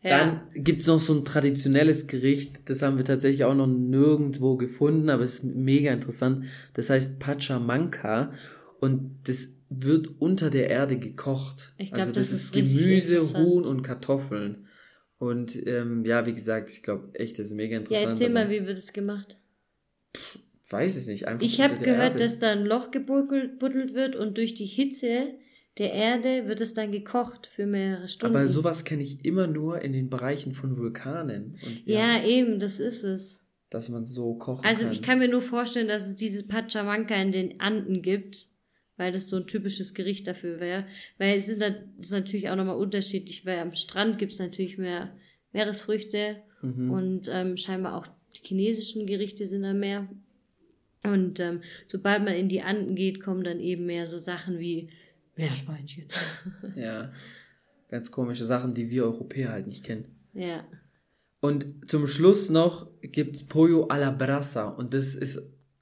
Ja. 0.04 0.20
Dann 0.20 0.42
gibt's 0.64 0.86
noch 0.86 1.00
so 1.00 1.16
ein 1.16 1.26
traditionelles 1.26 2.06
Gericht, 2.06 2.70
das 2.70 2.84
haben 2.84 2.98
wir 3.00 3.06
tatsächlich 3.06 3.44
auch 3.44 3.56
noch 3.56 3.66
nirgendwo 3.66 4.56
gefunden, 4.56 5.10
aber 5.10 5.24
es 5.24 5.36
ist 5.36 5.44
mega 5.46 5.92
interessant. 5.92 6.46
Das 6.76 6.92
heißt 6.92 7.18
Pachamanca 7.18 8.32
Und 8.80 9.18
das 9.28 9.55
wird 9.70 10.10
unter 10.20 10.50
der 10.50 10.70
Erde 10.70 10.98
gekocht. 10.98 11.74
Ich 11.78 11.90
glaub, 11.92 12.02
also 12.08 12.14
das, 12.14 12.30
das 12.32 12.40
ist 12.40 12.54
Gemüse. 12.54 13.22
Huhn 13.38 13.64
und 13.66 13.82
Kartoffeln. 13.84 14.68
Und 15.18 15.66
ähm, 15.68 16.04
ja, 16.06 16.26
wie 16.26 16.34
gesagt, 16.34 16.70
ich 16.72 16.84
glaube 16.84 17.10
echt, 17.14 17.40
das 17.40 17.48
ist 17.48 17.54
mega 17.54 17.74
Ja, 17.76 17.80
interessant. 17.80 18.10
erzähl 18.10 18.30
mal, 18.30 18.50
wie 18.50 18.66
wird 18.66 18.78
das 18.78 18.94
gemacht? 18.94 19.38
weiß 20.70 20.96
es 20.96 21.08
nicht, 21.08 21.28
einfach 21.28 21.46
Ich 21.46 21.62
habe 21.62 21.76
gehört, 21.78 22.14
Erde. 22.14 22.20
dass 22.20 22.40
da 22.40 22.52
ein 22.52 22.66
Loch 22.66 22.92
gebuddelt 22.92 23.60
wird 23.94 24.16
und 24.16 24.38
durch 24.38 24.56
die 24.56 24.66
Hitze 24.66 25.36
der 25.78 25.92
Erde 25.94 26.48
wird 26.48 26.62
es 26.62 26.74
dann 26.74 26.92
gekocht 26.92 27.48
für 27.48 27.66
mehrere 27.66 28.08
Stunden. 28.08 28.36
Aber 28.36 28.48
sowas 28.48 28.84
kenne 28.84 29.04
ich 29.04 29.24
immer 29.26 29.46
nur 29.48 29.82
in 29.82 29.94
den 29.94 30.10
Bereichen 30.10 30.54
von 30.54 30.78
Vulkanen. 30.78 31.58
Und 31.66 31.82
ja, 31.86 32.24
eben, 32.24 32.60
das 32.60 32.80
ist 32.80 33.04
es. 33.04 33.42
Dass 33.70 33.90
man 33.90 34.06
so 34.06 34.36
kochen 34.36 34.66
Also 34.66 34.84
kann. 34.84 34.92
ich 34.94 35.02
kann 35.02 35.20
mir 35.20 35.28
nur 35.28 35.42
vorstellen, 35.42 35.88
dass 35.88 36.08
es 36.08 36.16
dieses 36.16 36.48
Pachamanca 36.48 37.14
in 37.16 37.32
den 37.32 37.60
Anden 37.60 38.02
gibt, 38.02 38.48
weil 38.98 39.12
das 39.12 39.28
so 39.30 39.36
ein 39.38 39.48
typisches 39.48 39.94
Gericht 39.94 40.28
dafür 40.28 40.60
wäre. 40.60 40.86
Weil 41.18 41.36
es 41.38 41.48
ist, 41.50 41.60
nat- 41.60 41.84
ist 42.00 42.12
natürlich 42.12 42.50
auch 42.50 42.56
nochmal 42.56 42.78
unterschiedlich, 42.78 43.46
weil 43.46 43.60
am 43.60 43.76
Strand 43.76 44.18
gibt 44.18 44.32
es 44.34 44.40
natürlich 44.40 44.78
mehr 44.78 45.16
Meeresfrüchte 45.54 46.38
Mhm. 46.62 46.90
und 46.92 47.30
ähm, 47.32 47.58
scheinbar 47.58 47.96
auch 47.96 48.08
die 48.36 48.42
chinesischen 48.48 49.06
Gerichte 49.06 49.46
sind 49.46 49.62
da 49.64 49.74
mehr. 49.74 50.08
Und 51.04 51.40
ähm, 51.40 51.62
sobald 51.86 52.24
man 52.24 52.34
in 52.34 52.50
die 52.50 52.62
Anden 52.64 52.96
geht, 52.96 53.22
kommen 53.22 53.44
dann 53.44 53.60
eben 53.60 53.86
mehr 53.86 54.06
so 54.08 54.18
Sachen 54.18 54.60
wie 54.60 54.90
Meerschweinchen. 55.36 56.06
Ja. 56.76 57.12
Ganz 57.90 58.10
komische 58.10 58.46
Sachen, 58.46 58.74
die 58.74 58.90
wir 58.90 59.04
Europäer 59.04 59.52
halt 59.52 59.68
nicht 59.68 59.84
kennen. 59.84 60.06
ja. 60.34 60.66
Und 61.42 61.66
zum 61.92 62.08
Schluss 62.08 62.50
noch 62.50 62.90
gibt's 63.04 63.44
Pollo 63.44 63.86
a 63.90 63.98
la 63.98 64.10
Brasa. 64.10 64.68
Und 64.70 64.96
das 64.96 65.14
ist 65.14 65.40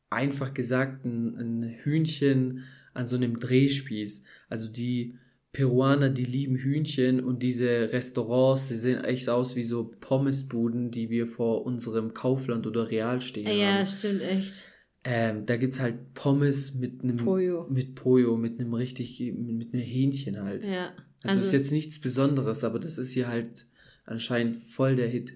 einfach 0.10 0.54
gesagt 0.54 1.06
ein, 1.06 1.38
ein 1.38 1.64
Hühnchen 1.84 2.64
an 2.94 3.08
so 3.08 3.16
einem 3.16 3.40
Drehspieß. 3.40 4.24
Also 4.50 4.68
die 4.70 5.16
Peruaner, 5.52 6.10
die 6.10 6.26
lieben 6.26 6.56
Hühnchen 6.56 7.20
und 7.24 7.44
diese 7.44 7.92
Restaurants, 7.94 8.70
die 8.70 8.76
sehen 8.76 9.04
echt 9.04 9.30
aus 9.30 9.56
wie 9.56 9.62
so 9.64 9.92
Pommesbuden, 10.00 10.90
die 10.90 11.10
wir 11.12 11.28
vor 11.28 11.66
unserem 11.66 12.14
Kaufland 12.14 12.66
oder 12.66 12.90
Real 12.90 13.22
stehen 13.22 13.46
Ja, 13.48 13.76
haben. 13.76 13.86
stimmt 13.86 14.22
echt. 14.24 14.64
Ähm, 15.04 15.46
da 15.46 15.58
gibt's 15.58 15.80
halt 15.82 16.14
Pommes 16.14 16.74
mit 16.76 17.04
einem 17.04 17.18
Pollo. 17.18 17.68
mit 17.70 17.94
Pollo, 17.94 18.38
mit 18.38 18.60
einem 18.60 18.74
richtig, 18.74 19.20
mit 19.20 19.74
einem 19.74 19.84
Hähnchen 19.84 20.42
halt. 20.42 20.64
Ja. 20.66 20.88
Also, 20.88 20.96
Also, 21.24 21.36
das 21.42 21.44
ist 21.46 21.52
jetzt 21.54 21.72
nichts 21.72 22.00
Besonderes, 22.00 22.64
aber 22.64 22.80
das 22.80 22.98
ist 22.98 23.12
hier 23.12 23.28
halt 23.28 23.66
anscheinend 24.06 24.56
voll 24.58 24.96
der 24.96 25.08
Hit. 25.08 25.34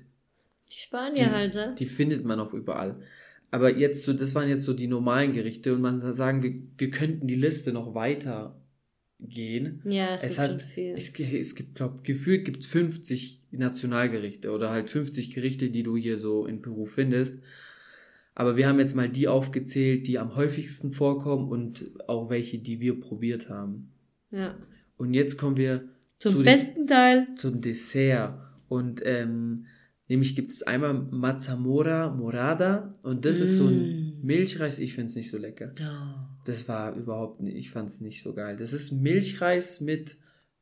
die 0.74 0.80
Spanier 0.80 1.32
halt, 1.32 1.54
ne? 1.56 1.76
Die 1.78 1.86
findet 1.86 2.24
man 2.26 2.40
auch 2.40 2.54
überall. 2.54 3.00
Aber 3.52 3.76
jetzt 3.78 4.04
so, 4.04 4.14
das 4.14 4.36
waren 4.36 4.50
jetzt 4.50 4.66
so 4.66 4.74
die 4.74 4.88
normalen 4.88 5.34
Gerichte 5.34 5.74
und 5.74 5.82
man 5.82 6.02
sagen, 6.14 6.44
wir, 6.44 6.54
wir 6.78 6.92
könnten 6.92 7.28
die 7.28 7.36
Liste 7.36 7.72
noch 7.72 7.96
weiter 7.96 8.62
gehen. 9.20 9.82
Ja, 9.86 10.14
es, 10.14 10.24
Es 10.24 10.28
gibt 10.36 10.40
hat, 10.40 10.62
schon 10.62 10.70
viel. 10.70 10.94
es, 10.96 11.20
es 11.20 11.56
gibt, 11.56 11.76
glaub, 11.76 12.04
gefühlt 12.04 12.46
gibt's 12.46 12.68
50 12.68 13.44
Nationalgerichte 13.52 14.52
oder 14.52 14.70
halt 14.70 14.90
50 14.90 15.34
Gerichte, 15.34 15.70
die 15.70 15.84
du 15.84 15.96
hier 15.98 16.18
so 16.18 16.46
in 16.46 16.62
Peru 16.62 16.86
findest. 16.86 17.40
Aber 18.36 18.56
wir 18.58 18.68
haben 18.68 18.78
jetzt 18.80 18.96
mal 18.96 19.10
die 19.10 19.28
aufgezählt, 19.28 20.06
die 20.06 20.20
am 20.20 20.36
häufigsten 20.36 20.92
vorkommen 20.92 21.50
und 21.50 21.90
auch 22.08 22.30
welche, 22.30 22.60
die 22.60 22.80
wir 22.80 23.00
probiert 23.00 23.50
haben. 23.50 23.92
ja. 24.32 24.56
Und 24.98 25.14
jetzt 25.14 25.38
kommen 25.38 25.58
wir 25.58 25.88
Zum 26.20 26.32
zu 26.32 26.38
den- 26.40 26.46
besten 26.46 26.88
Teil. 26.88 27.28
zum 27.36 27.62
Dessert. 27.62 28.40
Und 28.68 29.00
ähm, 29.06 29.68
nämlich 30.08 30.36
gibt 30.36 30.50
es 30.50 30.64
einmal 30.64 30.94
Mazamora 30.94 32.10
Morada 32.14 32.94
und 33.04 33.26
das 33.26 33.40
ist 33.40 33.58
so 33.58 33.68
ein 33.68 34.04
Mm. 34.22 34.26
Milchreis. 34.26 34.80
Ich 34.80 34.94
finde 34.96 35.10
es 35.10 35.16
nicht 35.16 35.30
so 35.30 35.38
lecker. 35.38 35.72
Das 36.46 36.68
war 36.68 36.96
überhaupt 36.96 37.42
nicht, 37.42 37.56
ich 37.56 37.70
fand 37.72 37.90
es 37.90 38.02
nicht 38.02 38.24
so 38.24 38.34
geil. 38.34 38.56
Das 38.58 38.74
ist 38.74 38.92
Milchreis 38.92 39.80
mit 39.82 40.18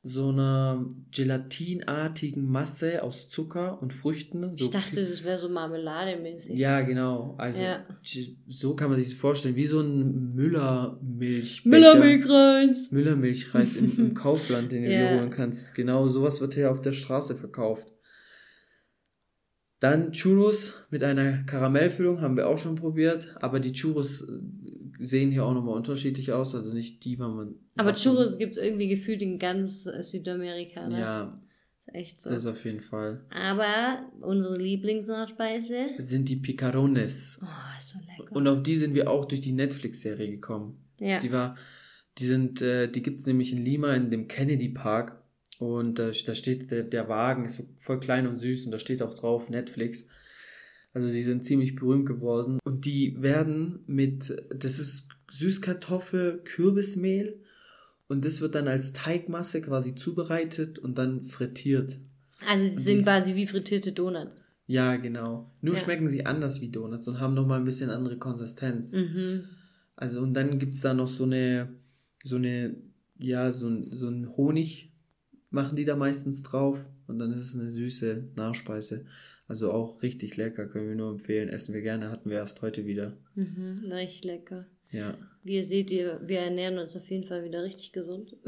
so 0.07 0.29
einer 0.29 0.85
gelatinartigen 1.11 2.45
Masse 2.47 3.01
aus 3.01 3.27
Zucker 3.29 3.81
und 3.81 3.91
Früchten. 3.93 4.55
So 4.55 4.65
Ich 4.65 4.69
dachte, 4.69 5.01
das 5.03 5.23
wäre 5.23 5.37
so 5.37 5.49
marmelademäßig. 5.49 6.57
ja, 6.57 6.81
genau. 6.81 7.33
Also 7.39 7.61
Ja. 7.61 7.83
so 8.47 8.75
kann 8.75 8.89
man 8.91 8.99
sich 8.99 9.09
das 9.09 9.17
vorstellen, 9.17 9.55
wie 9.55 9.65
so 9.65 9.79
ein 9.79 10.33
Müller-Milch. 10.35 11.65
Müllermilchreis. 11.65 12.91
Müllermilchreis 12.91 13.75
im, 13.77 13.97
im 13.97 14.13
Kaufland, 14.13 14.71
den 14.71 14.83
du 14.83 14.91
Ja. 14.93 15.13
dir 15.13 15.19
holen 15.21 15.31
kannst. 15.31 15.73
Genau, 15.73 16.07
sowas 16.07 16.39
wird 16.41 16.53
hier 16.53 16.69
auf 16.71 16.81
der 16.81 16.93
Straße 16.93 17.35
verkauft. 17.35 17.87
Dann 19.85 20.11
Churros 20.13 20.73
mit 20.89 21.03
einer 21.03 21.43
Karamellfüllung 21.43 22.19
haben 22.19 22.35
wir 22.37 22.47
auch 22.49 22.57
schon 22.57 22.73
probiert, 22.73 23.35
aber 23.39 23.59
die 23.59 23.71
Churros 23.71 24.23
äh, 24.23 24.31
sehen 24.97 25.29
hier 25.29 25.45
auch 25.45 25.53
nochmal 25.53 25.75
unterschiedlich 25.75 26.31
aus, 26.31 26.55
also 26.55 26.73
nicht 26.73 27.05
die, 27.05 27.19
was 27.19 27.27
man. 27.27 27.53
Aber 27.77 27.93
Churros 27.93 28.39
gibt 28.39 28.57
es 28.57 28.63
irgendwie 28.63 28.87
gefühlt 28.87 29.21
in 29.21 29.37
ganz 29.37 29.85
äh, 29.85 30.01
Südamerika, 30.01 30.87
ne? 30.87 30.99
Ja, 30.99 31.33
Ist 31.85 31.93
echt 31.95 32.19
so. 32.19 32.31
das 32.31 32.47
auf 32.47 32.65
jeden 32.65 32.81
Fall. 32.81 33.23
Aber 33.29 34.09
unsere 34.21 34.57
Lieblingsnachspeise. 34.57 35.89
Sind 35.99 36.29
die 36.29 36.37
Picarones. 36.37 37.37
Oh, 37.43 37.77
ist 37.77 37.89
so 37.89 37.99
lecker. 37.99 38.35
Und 38.35 38.47
auf 38.47 38.63
die 38.63 38.77
sind 38.77 38.95
wir 38.95 39.07
auch 39.11 39.25
durch 39.25 39.41
die 39.41 39.51
Netflix-Serie 39.53 40.31
gekommen. 40.31 40.79
ja. 40.97 41.19
Die 41.19 41.31
war, 41.31 41.57
die 42.17 42.25
sind, 42.25 42.59
äh, 42.63 42.87
die 42.89 43.03
gibt's 43.03 43.27
nämlich 43.27 43.51
in 43.51 43.63
Lima 43.63 43.93
in 43.93 44.09
dem 44.09 44.27
Kennedy 44.27 44.69
Park 44.69 45.21
und 45.59 45.99
da, 45.99 46.11
da 46.25 46.35
steht 46.35 46.71
der, 46.71 46.83
der 46.83 47.07
Wagen 47.09 47.45
ist 47.45 47.57
so 47.57 47.63
voll 47.77 47.99
klein 47.99 48.27
und 48.27 48.37
süß 48.39 48.65
und 48.65 48.71
da 48.71 48.79
steht 48.79 49.01
auch 49.01 49.13
drauf 49.13 49.49
Netflix. 49.49 50.05
Also 50.93 51.09
die 51.09 51.23
sind 51.23 51.45
ziemlich 51.45 51.75
berühmt 51.75 52.05
geworden 52.05 52.59
und 52.63 52.85
die 52.85 53.21
werden 53.21 53.83
mit, 53.85 54.33
das 54.55 54.79
ist 54.79 55.09
Süßkartoffel, 55.29 56.41
Kürbismehl 56.43 57.41
und 58.07 58.23
das 58.23 58.39
wird 58.41 58.55
dann 58.55 58.67
als 58.67 58.93
Teigmasse 58.93 59.61
quasi 59.61 59.95
zubereitet 59.95 60.79
und 60.79 60.97
dann 60.97 61.23
frittiert. 61.23 61.97
Also 62.47 62.65
sie 62.65 62.81
sind 62.83 63.03
quasi 63.03 63.35
wie 63.35 63.47
frittierte 63.47 63.91
Donuts. 63.91 64.43
Ja, 64.67 64.95
genau. 64.95 65.51
Nur 65.61 65.75
Ja. 65.75 65.79
schmecken 65.81 66.07
sie 66.07 66.25
anders 66.25 66.61
wie 66.61 66.69
Donuts 66.69 67.07
und 67.07 67.19
haben 67.19 67.33
nochmal 67.33 67.59
ein 67.59 67.65
bisschen 67.65 67.89
andere 67.89 68.17
Konsistenz. 68.17 68.91
Mhm. 68.91 69.45
Also 69.95 70.21
und 70.21 70.33
dann 70.33 70.59
gibt's 70.59 70.81
da 70.81 70.93
noch 70.93 71.07
so 71.07 71.23
eine, 71.23 71.69
so 72.23 72.35
eine, 72.37 72.75
ja, 73.19 73.51
so 73.51 73.67
ein, 73.67 73.91
so 73.91 74.07
ein 74.09 74.35
Honig 74.35 74.91
machen 75.55 75.75
die 75.75 75.85
da 75.85 75.95
meistens 75.95 76.43
drauf 76.43 76.85
und 77.07 77.17
dann 77.17 77.31
ist 77.31 77.39
es 77.39 77.55
eine 77.55 77.71
süße 77.71 78.29
Nachspeise. 78.35 79.05
Also 79.47 79.71
auch 79.71 80.01
richtig 80.03 80.37
lecker, 80.37 80.67
können 80.67 80.89
wir 80.89 80.95
nur 80.95 81.09
empfehlen. 81.11 81.49
Essen 81.49 81.73
wir 81.73 81.81
gerne, 81.81 82.11
hatten 82.11 82.29
wir 82.29 82.37
erst 82.37 82.61
heute 82.61 82.85
wieder. 82.85 83.17
Mhm. 83.35 83.85
Richtig 83.91 84.23
lecker. 84.25 84.67
Ja. 84.91 85.17
Wie 85.43 85.55
ihr 85.55 85.63
seht, 85.63 85.91
ihr, 85.91 86.19
wir 86.25 86.39
ernähren 86.39 86.77
uns 86.77 86.95
auf 86.95 87.09
jeden 87.09 87.25
Fall 87.25 87.43
wieder 87.43 87.63
richtig 87.63 87.91
gesund. 87.91 88.35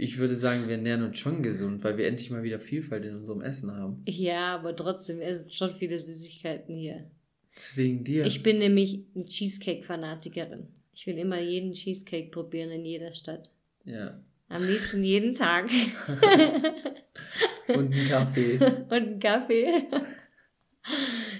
Ich 0.00 0.18
würde 0.18 0.36
sagen, 0.36 0.68
wir 0.68 0.76
ernähren 0.76 1.02
uns 1.02 1.18
schon 1.18 1.42
gesund, 1.42 1.82
weil 1.82 1.98
wir 1.98 2.06
endlich 2.06 2.30
mal 2.30 2.44
wieder 2.44 2.60
Vielfalt 2.60 3.04
in 3.04 3.16
unserem 3.16 3.40
Essen 3.40 3.72
haben. 3.72 4.04
ja, 4.06 4.54
aber 4.54 4.76
trotzdem, 4.76 5.20
es 5.20 5.40
sind 5.40 5.52
schon 5.52 5.70
viele 5.74 5.98
Süßigkeiten 5.98 6.76
hier. 6.76 7.10
Deswegen 7.56 8.04
dir. 8.04 8.24
Ich 8.24 8.44
bin 8.44 8.58
nämlich 8.58 9.00
eine 9.16 9.24
Cheesecake-Fanatikerin. 9.24 10.68
Ich 10.94 11.04
will 11.08 11.18
immer 11.18 11.40
jeden 11.40 11.72
Cheesecake 11.72 12.30
probieren 12.30 12.70
in 12.70 12.84
jeder 12.84 13.12
Stadt. 13.12 13.50
ja. 13.84 14.20
Am 14.48 14.64
liebsten 14.64 15.04
jeden 15.04 15.34
Tag. 15.34 15.68
Und 17.68 17.92
einen 17.92 18.08
Kaffee. 18.08 18.56
Und 18.88 18.92
einen 18.92 19.20
Kaffee. 19.20 19.66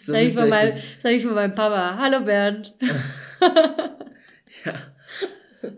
So 0.01 0.13
sag, 0.13 0.23
ich 0.23 0.35
von 0.35 0.49
mein, 0.49 0.73
sag 1.03 1.13
ich 1.13 1.23
von 1.23 1.35
meinem 1.35 1.55
Papa. 1.55 1.97
Hallo 1.97 2.25
Bernd. 2.25 2.75
ja. 4.65 4.75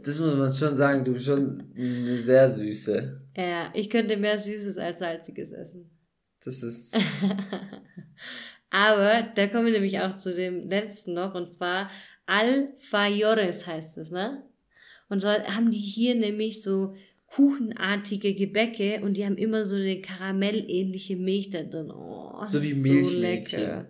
Das 0.03 0.19
muss 0.19 0.35
man 0.35 0.53
schon 0.53 0.75
sagen, 0.75 1.05
du 1.05 1.13
bist 1.13 1.27
schon 1.27 1.73
eine 1.77 2.17
sehr 2.17 2.49
süße. 2.49 3.21
Ja, 3.37 3.71
ich 3.75 3.89
könnte 3.89 4.17
mehr 4.17 4.37
Süßes 4.37 4.79
als 4.79 4.99
Salziges 4.99 5.53
essen. 5.53 5.91
Das 6.45 6.63
ist, 6.63 6.97
Aber 8.71 9.29
da 9.35 9.47
kommen 9.47 9.67
wir 9.67 9.73
nämlich 9.73 10.01
auch 10.01 10.17
zu 10.17 10.35
dem 10.35 10.69
letzten 10.69 11.15
noch, 11.15 11.35
und 11.35 11.53
zwar 11.53 11.91
Alfajores 12.27 13.67
heißt 13.67 13.99
es, 13.99 14.11
ne? 14.11 14.45
Und 15.09 15.21
so 15.21 15.29
haben 15.29 15.71
die 15.71 15.79
hier 15.79 16.15
nämlich 16.15 16.63
so 16.63 16.95
kuchenartige 17.31 18.35
Gebäcke 18.35 19.01
und 19.03 19.17
die 19.17 19.25
haben 19.25 19.37
immer 19.39 19.65
so 19.65 19.77
eine 19.77 20.01
karamellähnliche 20.01 21.17
Milch 21.17 21.51
da 21.51 21.63
drin. 21.63 21.91
Oh, 21.91 22.45
So 22.49 22.63
wie 22.63 22.75
Milchmädchen. 22.75 23.87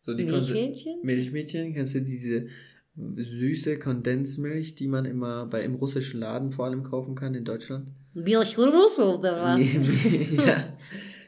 so 0.00 0.14
die 0.14 0.24
Konsi- 0.24 0.52
Milchmädchen? 0.52 0.98
Milchmädchen, 1.02 1.74
kennst 1.74 1.94
du 1.94 2.00
diese 2.02 2.46
süße 2.94 3.78
Kondensmilch, 3.78 4.74
die 4.76 4.86
man 4.86 5.04
immer 5.06 5.46
bei 5.46 5.64
im 5.64 5.74
russischen 5.74 6.20
Laden 6.20 6.52
vor 6.52 6.66
allem 6.66 6.84
kaufen 6.84 7.14
kann 7.14 7.34
in 7.34 7.44
Deutschland? 7.44 7.88
Milchrussel 8.14 9.06
oder 9.18 9.36
was? 9.42 9.60
ja. 10.46 10.74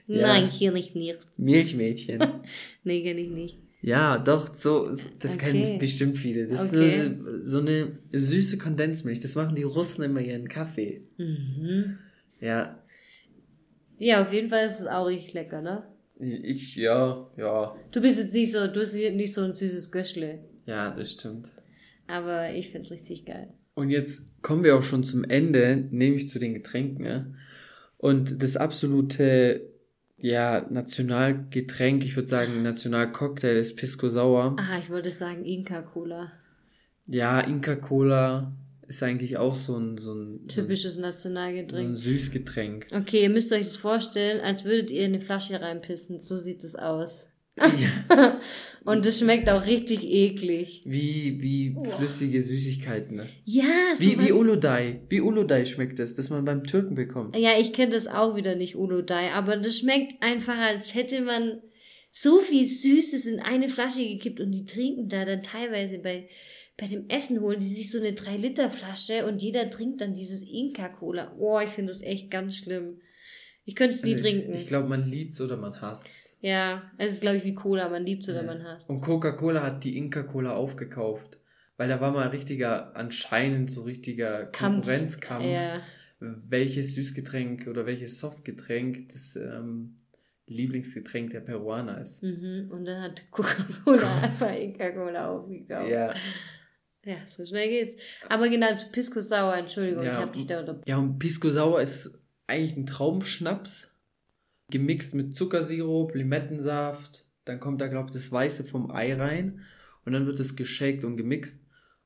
Ja. 0.06 0.20
Nein, 0.20 0.50
hier 0.50 0.70
nicht 0.70 0.94
nicht. 0.94 1.16
Milchmädchen. 1.38 2.22
Nee, 2.84 3.02
kenn 3.02 3.16
ich 3.16 3.30
nicht. 3.30 3.58
Ja, 3.86 4.16
doch, 4.18 4.52
so, 4.54 4.94
so- 4.94 5.08
das 5.18 5.34
Okay. 5.34 5.50
kennen 5.52 5.78
bestimmt 5.78 6.16
viele. 6.16 6.46
Das 6.48 6.72
Okay. 6.72 6.98
ist 6.98 7.06
eine, 7.06 7.42
so 7.42 7.58
eine 7.58 7.98
süße 8.12 8.56
Kondensmilch. 8.56 9.20
Das 9.20 9.34
machen 9.34 9.54
die 9.56 9.62
Russen 9.62 10.02
immer 10.04 10.20
ihren 10.20 10.48
Kaffee. 10.48 11.02
Mhm. 11.18 11.98
Ja, 12.40 12.78
Ja, 13.98 14.22
auf 14.22 14.32
jeden 14.32 14.48
Fall 14.48 14.66
ist 14.66 14.80
es 14.80 14.86
auch 14.86 15.06
richtig 15.06 15.34
lecker, 15.34 15.60
ne? 15.62 15.84
ich, 16.18 16.76
ja, 16.76 17.30
ja. 17.36 17.76
Du 17.92 18.00
bist 18.00 18.18
jetzt 18.18 18.32
nicht 18.34 18.52
so, 18.52 18.66
du 18.66 18.80
bist 18.80 18.94
nicht 18.94 19.34
so 19.34 19.42
ein 19.42 19.52
süßes 19.52 19.90
Göschle. 19.90 20.38
Ja, 20.64 20.90
das 20.90 21.12
stimmt. 21.12 21.50
Aber 22.06 22.52
ich 22.54 22.70
find's 22.70 22.90
richtig 22.90 23.24
geil. 23.26 23.52
Und 23.74 23.90
jetzt 23.90 24.40
kommen 24.42 24.64
wir 24.64 24.76
auch 24.76 24.82
schon 24.82 25.04
zum 25.04 25.24
Ende, 25.24 25.88
nämlich 25.90 26.30
zu 26.30 26.38
den 26.38 26.54
Getränken. 26.54 27.04
Ja? 27.04 27.26
Und 27.98 28.42
das 28.42 28.56
absolute 28.56 29.73
ja, 30.18 30.64
Nationalgetränk, 30.70 32.04
ich 32.04 32.16
würde 32.16 32.28
sagen 32.28 32.62
Nationalcocktail 32.62 33.56
ist 33.56 33.76
Pisco 33.76 34.08
Sauer. 34.08 34.56
Ah, 34.58 34.78
ich 34.78 34.90
wollte 34.90 35.10
sagen 35.10 35.44
Inca 35.44 35.82
Cola. 35.82 36.32
Ja, 37.06 37.40
Inca 37.40 37.76
Cola 37.76 38.52
ist 38.86 39.02
eigentlich 39.02 39.36
auch 39.36 39.54
so 39.54 39.76
ein, 39.76 39.98
so 39.98 40.14
ein 40.14 40.46
typisches 40.48 40.96
Nationalgetränk. 40.96 41.70
So 41.70 41.92
ein 41.92 41.96
Süßgetränk. 41.96 42.86
Okay, 42.92 43.22
ihr 43.22 43.30
müsst 43.30 43.52
euch 43.52 43.66
das 43.66 43.76
vorstellen, 43.76 44.40
als 44.40 44.64
würdet 44.64 44.90
ihr 44.90 45.04
in 45.04 45.14
eine 45.14 45.20
Flasche 45.20 45.60
reinpissen. 45.60 46.18
So 46.18 46.36
sieht 46.36 46.64
es 46.64 46.76
aus. 46.76 47.26
Ja. 47.56 48.40
und 48.84 49.06
es 49.06 49.20
schmeckt 49.20 49.48
auch 49.50 49.66
richtig 49.66 50.04
eklig. 50.04 50.82
Wie, 50.84 51.40
wie 51.40 51.76
flüssige 51.96 52.40
Süßigkeiten. 52.42 53.16
Ne? 53.16 53.28
Ja, 53.44 53.94
so 53.94 54.04
Wie, 54.04 54.18
wie 54.18 54.32
Uludai. 54.32 55.00
Wie 55.08 55.20
Uludai 55.20 55.64
schmeckt 55.64 55.98
das, 55.98 56.14
das 56.14 56.30
man 56.30 56.44
beim 56.44 56.64
Türken 56.64 56.94
bekommt. 56.94 57.36
Ja, 57.36 57.58
ich 57.58 57.72
kenne 57.72 57.92
das 57.92 58.06
auch 58.06 58.36
wieder 58.36 58.56
nicht, 58.56 58.76
Uludai. 58.76 59.32
Aber 59.32 59.56
das 59.56 59.78
schmeckt 59.78 60.22
einfach, 60.22 60.58
als 60.58 60.94
hätte 60.94 61.22
man 61.22 61.62
so 62.10 62.38
viel 62.38 62.64
Süßes 62.64 63.26
in 63.26 63.40
eine 63.40 63.68
Flasche 63.68 64.06
gekippt 64.06 64.40
und 64.40 64.52
die 64.52 64.66
trinken 64.66 65.08
da 65.08 65.24
dann 65.24 65.42
teilweise 65.42 65.98
bei 65.98 66.28
bei 66.76 66.86
dem 66.86 67.08
Essen 67.08 67.40
holen 67.40 67.60
die 67.60 67.68
sich 67.68 67.90
so 67.90 67.98
eine 67.98 68.10
3-Liter-Flasche 68.10 69.26
und 69.26 69.42
jeder 69.42 69.70
trinkt 69.70 70.00
dann 70.00 70.12
dieses 70.12 70.42
Inka-Cola. 70.42 71.36
Oh, 71.38 71.60
ich 71.60 71.70
finde 71.70 71.92
das 71.92 72.02
echt 72.02 72.30
ganz 72.30 72.56
schlimm. 72.56 73.00
Ich 73.66 73.74
könnte 73.76 73.94
es 73.94 74.02
nie 74.02 74.12
also 74.12 74.24
trinken. 74.24 74.52
Ich, 74.52 74.66
glaube, 74.66 74.88
man 74.88 75.04
liebt 75.04 75.34
es 75.34 75.40
oder 75.40 75.56
man 75.56 75.80
hasst 75.80 76.06
es. 76.14 76.36
Ja, 76.40 76.82
es 76.98 77.12
ist, 77.12 77.20
glaube 77.22 77.38
ich, 77.38 77.44
wie 77.44 77.54
Cola. 77.54 77.88
Man 77.88 78.04
liebt 78.04 78.22
es 78.22 78.28
oder 78.28 78.42
ja. 78.42 78.46
man 78.46 78.62
hasst 78.64 78.90
Und 78.90 79.00
Coca-Cola 79.00 79.62
hat 79.62 79.84
die 79.84 79.96
Inka-Cola 79.96 80.54
aufgekauft. 80.54 81.38
Weil 81.76 81.88
da 81.88 82.00
war 82.00 82.12
mal 82.12 82.28
richtiger, 82.28 82.94
anscheinend 82.94 83.70
so 83.70 83.82
richtiger 83.82 84.46
Konkurrenzkampf. 84.46 85.46
Ja. 85.46 85.80
Welches 86.20 86.94
Süßgetränk 86.94 87.66
oder 87.66 87.86
welches 87.86 88.20
Softgetränk 88.20 89.08
das 89.08 89.34
ähm, 89.36 89.96
Lieblingsgetränk 90.46 91.30
der 91.30 91.40
Peruaner 91.40 92.00
ist. 92.00 92.22
Mhm. 92.22 92.68
Und 92.70 92.84
dann 92.84 93.02
hat 93.02 93.30
Coca-Cola 93.30 94.20
einfach 94.22 94.54
Inka-Cola 94.54 95.30
aufgekauft. 95.30 95.90
Ja. 95.90 96.14
Ja, 97.06 97.16
so 97.26 97.44
schnell 97.44 97.68
geht's. 97.68 97.96
Aber 98.28 98.48
genau, 98.48 98.68
Pisco 98.90 99.20
Sauer, 99.20 99.56
Entschuldigung, 99.56 100.04
ja, 100.04 100.12
ich 100.12 100.18
habe 100.18 100.32
dich 100.32 100.46
da 100.46 100.60
unter. 100.60 100.80
Ja, 100.86 100.96
und 100.96 101.18
Pisco 101.18 101.50
Sauer 101.50 101.82
ist 101.82 102.18
eigentlich 102.46 102.76
ein 102.76 102.86
Traumschnaps, 102.86 103.90
gemixt 104.70 105.14
mit 105.14 105.36
Zuckersirup, 105.36 106.14
Limettensaft. 106.14 107.26
Dann 107.44 107.60
kommt 107.60 107.80
da, 107.80 107.88
glaube 107.88 108.08
ich, 108.08 108.14
das 108.14 108.32
Weiße 108.32 108.64
vom 108.64 108.90
Ei 108.90 109.14
rein. 109.14 109.60
Und 110.04 110.12
dann 110.12 110.26
wird 110.26 110.40
es 110.40 110.56
geshakt 110.56 111.04
und 111.04 111.16
gemixt. 111.16 111.62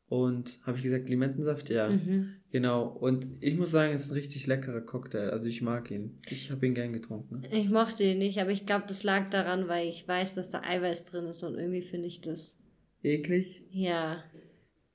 Und 0.06 0.60
habe 0.64 0.76
ich 0.78 0.82
gesagt, 0.82 1.08
Limettensaft? 1.08 1.68
Ja. 1.68 1.90
Mhm. 1.90 2.34
Genau. 2.50 2.88
Und 2.88 3.26
ich 3.40 3.56
muss 3.56 3.70
sagen, 3.70 3.92
es 3.92 4.02
ist 4.02 4.10
ein 4.10 4.14
richtig 4.14 4.46
leckerer 4.46 4.80
Cocktail. 4.80 5.30
Also 5.30 5.48
ich 5.48 5.60
mag 5.60 5.90
ihn. 5.90 6.16
Ich 6.30 6.50
habe 6.50 6.66
ihn 6.66 6.74
gern 6.74 6.94
getrunken. 6.94 7.42
Ich 7.50 7.68
mochte 7.68 8.04
ihn 8.04 8.18
nicht, 8.18 8.38
aber 8.40 8.50
ich 8.50 8.64
glaube, 8.64 8.86
das 8.88 9.02
lag 9.02 9.28
daran, 9.30 9.68
weil 9.68 9.88
ich 9.88 10.08
weiß, 10.08 10.34
dass 10.34 10.50
da 10.50 10.62
Eiweiß 10.62 11.04
drin 11.06 11.26
ist 11.26 11.42
und 11.42 11.56
irgendwie 11.56 11.82
finde 11.82 12.06
ich 12.06 12.20
das. 12.22 12.58
Eklig? 13.02 13.64
Ja. 13.70 14.24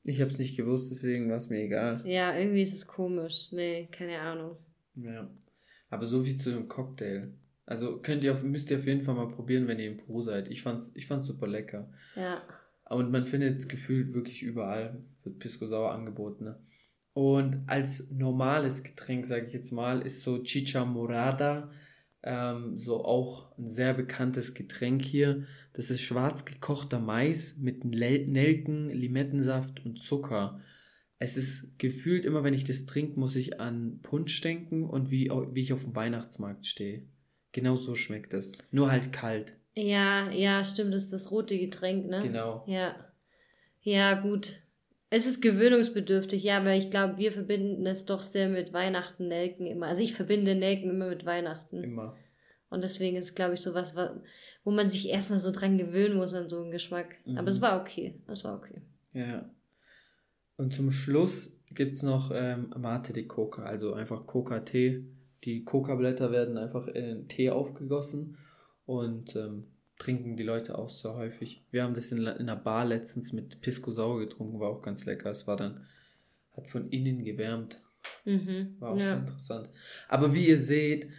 Ich 0.03 0.19
habe 0.19 0.31
es 0.31 0.39
nicht 0.39 0.57
gewusst, 0.57 0.91
deswegen 0.91 1.29
war 1.29 1.37
es 1.37 1.49
mir 1.49 1.63
egal. 1.63 2.01
Ja, 2.05 2.37
irgendwie 2.37 2.63
ist 2.63 2.73
es 2.73 2.87
komisch. 2.87 3.49
Nee, 3.51 3.87
keine 3.91 4.19
Ahnung. 4.19 4.57
Ja. 4.95 5.29
Aber 5.89 6.05
so 6.05 6.25
wie 6.25 6.37
zu 6.37 6.51
dem 6.51 6.67
Cocktail. 6.67 7.33
Also 7.65 8.01
könnt 8.01 8.23
ihr 8.23 8.33
auf, 8.33 8.43
müsst 8.43 8.71
ihr 8.71 8.79
auf 8.79 8.85
jeden 8.85 9.03
Fall 9.03 9.15
mal 9.15 9.29
probieren, 9.29 9.67
wenn 9.67 9.79
ihr 9.79 9.89
in 9.89 9.97
Pro 9.97 10.21
seid. 10.21 10.49
Ich 10.49 10.61
fand's, 10.61 10.91
ich 10.95 11.07
fand's 11.07 11.27
super 11.27 11.47
lecker. 11.47 11.89
Ja. 12.15 12.41
Und 12.89 13.11
man 13.11 13.25
findet 13.25 13.57
es 13.57 13.67
gefühlt 13.67 14.13
wirklich 14.13 14.43
überall, 14.43 15.01
wird 15.23 15.39
Pisco 15.39 15.65
Sauer 15.67 15.93
angeboten. 15.93 16.43
Ne? 16.45 16.59
Und 17.13 17.63
als 17.67 18.11
normales 18.11 18.83
Getränk, 18.83 19.25
sage 19.25 19.45
ich 19.45 19.53
jetzt 19.53 19.71
mal, 19.71 20.01
ist 20.01 20.23
so 20.23 20.43
Chicha 20.43 20.83
Morada 20.83 21.71
ähm, 22.23 22.77
so 22.77 23.03
auch 23.03 23.57
ein 23.57 23.67
sehr 23.67 23.93
bekanntes 23.93 24.53
Getränk 24.53 25.01
hier. 25.01 25.45
Das 25.73 25.89
ist 25.89 26.01
schwarz 26.01 26.45
gekochter 26.45 26.99
Mais 26.99 27.57
mit 27.57 27.83
Nelken, 27.83 28.89
Limettensaft 28.89 29.85
und 29.85 29.99
Zucker. 29.99 30.61
Es 31.19 31.37
ist 31.37 31.77
gefühlt 31.79 32.25
immer, 32.25 32.43
wenn 32.43 32.53
ich 32.53 32.63
das 32.63 32.85
trinke, 32.85 33.19
muss 33.19 33.35
ich 33.35 33.59
an 33.59 33.99
Punsch 34.01 34.41
denken 34.41 34.83
und 34.83 35.09
wie, 35.09 35.29
wie 35.29 35.61
ich 35.61 35.73
auf 35.73 35.83
dem 35.83 35.95
Weihnachtsmarkt 35.95 36.65
stehe. 36.65 37.07
Genau 37.51 37.75
so 37.75 37.95
schmeckt 37.95 38.33
es. 38.33 38.51
Nur 38.71 38.91
halt 38.91 39.13
kalt. 39.13 39.53
Ja, 39.75 40.29
ja, 40.31 40.63
stimmt, 40.63 40.93
das 40.93 41.03
ist 41.03 41.13
das 41.13 41.31
rote 41.31 41.57
Getränk, 41.57 42.07
ne? 42.07 42.19
Genau. 42.21 42.63
Ja. 42.67 42.95
Ja, 43.81 44.15
gut. 44.15 44.59
Es 45.09 45.27
ist 45.27 45.41
gewöhnungsbedürftig, 45.41 46.43
ja, 46.43 46.65
weil 46.65 46.79
ich 46.79 46.89
glaube, 46.89 47.19
wir 47.19 47.31
verbinden 47.31 47.85
es 47.85 48.05
doch 48.05 48.21
sehr 48.21 48.49
mit 48.49 48.73
Weihnachten, 48.73 49.27
Nelken 49.27 49.67
immer. 49.67 49.87
Also 49.87 50.01
ich 50.01 50.13
verbinde 50.13 50.55
Nelken 50.55 50.89
immer 50.89 51.07
mit 51.07 51.25
Weihnachten. 51.25 51.83
Immer. 51.83 52.17
Und 52.69 52.83
deswegen 52.83 53.17
ist, 53.17 53.35
glaube 53.35 53.53
ich, 53.53 53.61
so 53.61 53.75
was, 53.75 53.95
wo 54.63 54.71
man 54.71 54.89
sich 54.89 55.09
erstmal 55.09 55.37
so 55.37 55.51
dran 55.51 55.77
gewöhnen 55.77 56.15
muss 56.15 56.33
an 56.33 56.49
so 56.49 56.61
einen 56.61 56.71
Geschmack. 56.71 57.15
Mhm. 57.25 57.37
Aber 57.37 57.49
es 57.49 57.61
war 57.61 57.79
okay. 57.79 58.19
Es 58.27 58.43
war 58.43 58.57
okay. 58.57 58.81
Ja. 59.13 59.47
Und 60.63 60.73
zum 60.73 60.91
Schluss 60.91 61.59
gibt 61.73 61.93
es 61.93 62.03
noch 62.03 62.31
ähm, 62.33 62.73
Mate 62.77 63.11
de 63.11 63.25
Coca, 63.25 63.63
also 63.63 63.95
einfach 63.95 64.25
Coca-Tee. 64.25 65.03
Die 65.43 65.65
Coca-Blätter 65.65 66.31
werden 66.31 66.57
einfach 66.57 66.87
in 66.87 67.27
Tee 67.27 67.49
aufgegossen 67.49 68.37
und 68.85 69.35
ähm, 69.35 69.65
trinken 69.99 70.37
die 70.37 70.43
Leute 70.43 70.77
auch 70.77 70.89
so 70.89 71.15
häufig. 71.15 71.65
Wir 71.69 71.83
haben 71.83 71.95
das 71.95 72.13
in, 72.13 72.19
in 72.19 72.27
einer 72.27 72.55
Bar 72.55 72.85
letztens 72.85 73.33
mit 73.33 73.59
Pisco 73.59 73.91
Sauer 73.91 74.19
getrunken, 74.19 74.61
war 74.61 74.69
auch 74.69 74.81
ganz 74.81 75.05
lecker. 75.05 75.31
Es 75.31 75.47
war 75.47 75.57
dann, 75.57 75.85
hat 76.55 76.69
von 76.69 76.87
innen 76.91 77.25
gewärmt. 77.25 77.83
Mhm, 78.23 78.77
war 78.79 78.93
auch 78.93 78.99
ja. 78.99 79.07
sehr 79.07 79.17
interessant. 79.17 79.69
Aber 80.07 80.33
wie 80.33 80.47
ihr 80.47 80.59
seht, 80.59 81.09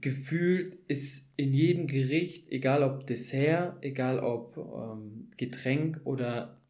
gefühlt 0.00 0.74
ist 0.88 1.30
in 1.36 1.54
jedem 1.54 1.86
Gericht, 1.86 2.50
egal 2.50 2.82
ob 2.82 3.06
Dessert, 3.06 3.76
egal 3.84 4.18
ob 4.18 4.56
ähm, 4.56 5.30
Getränk 5.36 6.00
oder 6.02 6.61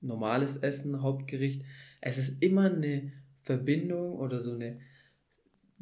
normales 0.00 0.58
Essen, 0.58 1.02
Hauptgericht, 1.02 1.62
es 2.00 2.18
ist 2.18 2.42
immer 2.42 2.72
eine 2.72 3.12
Verbindung 3.42 4.18
oder 4.18 4.40
so 4.40 4.54
eine 4.54 4.78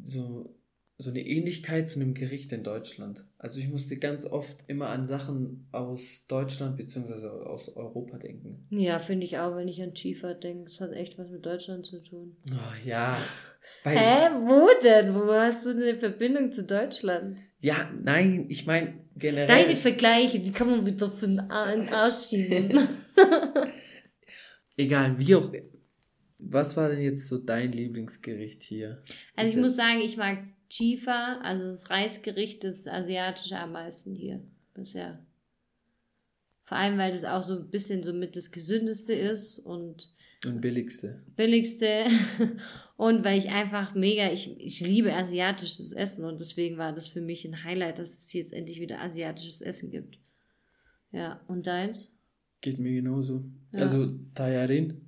so 0.03 0.57
so 0.99 1.11
eine 1.11 1.25
Ähnlichkeit 1.25 1.87
zu 1.87 1.99
einem 1.99 2.15
Gericht 2.15 2.51
in 2.51 2.63
Deutschland. 2.63 3.23
Also 3.37 3.59
ich 3.59 3.69
musste 3.69 3.97
ganz 3.97 4.25
oft 4.25 4.63
immer 4.67 4.89
an 4.89 5.05
Sachen 5.05 5.67
aus 5.71 6.25
Deutschland 6.27 6.75
bzw. 6.77 7.27
aus 7.27 7.69
Europa 7.75 8.17
denken. 8.17 8.65
Ja, 8.71 8.97
finde 8.97 9.25
ich 9.25 9.37
auch, 9.37 9.55
wenn 9.55 9.67
ich 9.67 9.81
an 9.83 9.95
Schiefer 9.95 10.33
denke. 10.33 10.65
Es 10.65 10.81
hat 10.81 10.93
echt 10.93 11.19
was 11.19 11.29
mit 11.29 11.45
Deutschland 11.45 11.85
zu 11.85 12.01
tun. 12.01 12.35
Oh, 12.51 12.87
ja. 12.87 13.15
Hä? 13.83 14.29
Wo 14.45 14.67
denn? 14.83 15.13
Wo 15.13 15.31
hast 15.33 15.67
du 15.67 15.69
eine 15.69 15.95
Verbindung 15.95 16.51
zu 16.51 16.63
Deutschland? 16.63 17.37
Ja, 17.59 17.91
nein, 18.03 18.45
ich 18.49 18.65
meine 18.65 18.95
generell. 19.15 19.47
Deine 19.47 19.75
Vergleiche, 19.75 20.39
die 20.39 20.51
kann 20.51 20.69
man 20.69 20.85
wieder 20.85 21.11
von 21.11 21.37
den 21.37 21.51
Arsch 21.51 22.29
schieben. 22.29 22.87
Egal, 24.77 25.17
wie 25.19 25.35
auch. 25.35 25.51
Was 26.39 26.77
war 26.77 26.89
denn 26.89 27.01
jetzt 27.01 27.27
so 27.27 27.39
dein 27.39 27.71
Lieblingsgericht 27.71 28.61
hier? 28.61 29.01
Also 29.35 29.53
ich 29.53 29.59
muss 29.59 29.75
sagen, 29.75 29.99
ich 29.99 30.17
mag 30.17 30.43
Chifa, 30.69 31.39
also 31.41 31.67
das 31.67 31.89
Reisgericht, 31.89 32.63
das 32.63 32.87
asiatische 32.87 33.57
am 33.57 33.71
meisten 33.71 34.13
hier 34.13 34.41
bisher. 34.75 35.25
Vor 36.61 36.77
allem, 36.77 36.97
weil 36.97 37.11
das 37.11 37.23
auch 37.23 37.41
so 37.41 37.57
ein 37.57 37.69
bisschen 37.69 38.03
so 38.03 38.13
mit 38.13 38.35
das 38.35 38.51
gesündeste 38.51 39.13
ist 39.13 39.59
und. 39.59 40.13
Und 40.45 40.61
billigste. 40.61 41.23
Billigste. 41.35 42.05
Und 42.97 43.23
weil 43.23 43.37
ich 43.37 43.49
einfach 43.49 43.93
mega, 43.93 44.31
ich, 44.31 44.59
ich 44.59 44.79
liebe 44.79 45.13
asiatisches 45.13 45.93
Essen 45.93 46.25
und 46.25 46.39
deswegen 46.39 46.79
war 46.79 46.93
das 46.93 47.07
für 47.07 47.21
mich 47.21 47.45
ein 47.45 47.63
Highlight, 47.63 47.99
dass 47.99 48.15
es 48.15 48.33
jetzt 48.33 48.53
endlich 48.53 48.81
wieder 48.81 48.99
asiatisches 48.99 49.61
Essen 49.61 49.91
gibt. 49.91 50.17
Ja, 51.11 51.39
und 51.47 51.67
deins? 51.67 52.11
Geht 52.61 52.79
mir 52.79 52.93
genauso. 52.93 53.43
Ja. 53.71 53.81
Also, 53.81 54.07
Tayarin. 54.33 55.01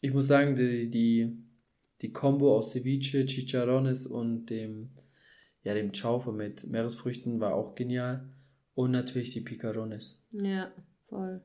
Ich 0.00 0.12
muss 0.12 0.26
sagen, 0.26 0.54
die, 0.54 0.88
die, 0.88 1.36
die 2.00 2.12
Kombo 2.12 2.56
aus 2.56 2.72
Ceviche, 2.72 3.26
Chicharrones 3.26 4.06
und 4.06 4.46
dem 4.46 4.90
ja, 5.68 5.74
dem 5.74 5.92
Chaufer 5.92 6.32
mit 6.32 6.66
Meeresfrüchten 6.66 7.40
war 7.40 7.54
auch 7.54 7.74
genial. 7.74 8.26
Und 8.74 8.92
natürlich 8.92 9.32
die 9.32 9.40
Picarones. 9.40 10.24
Ja, 10.32 10.72
voll. 11.08 11.42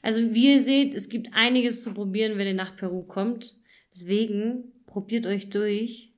Also 0.00 0.34
wie 0.34 0.54
ihr 0.54 0.62
seht, 0.62 0.94
es 0.94 1.08
gibt 1.08 1.28
einiges 1.32 1.82
zu 1.82 1.94
probieren, 1.94 2.38
wenn 2.38 2.46
ihr 2.46 2.54
nach 2.54 2.76
Peru 2.76 3.02
kommt. 3.02 3.54
Deswegen 3.94 4.72
probiert 4.86 5.26
euch 5.26 5.50
durch. 5.50 6.11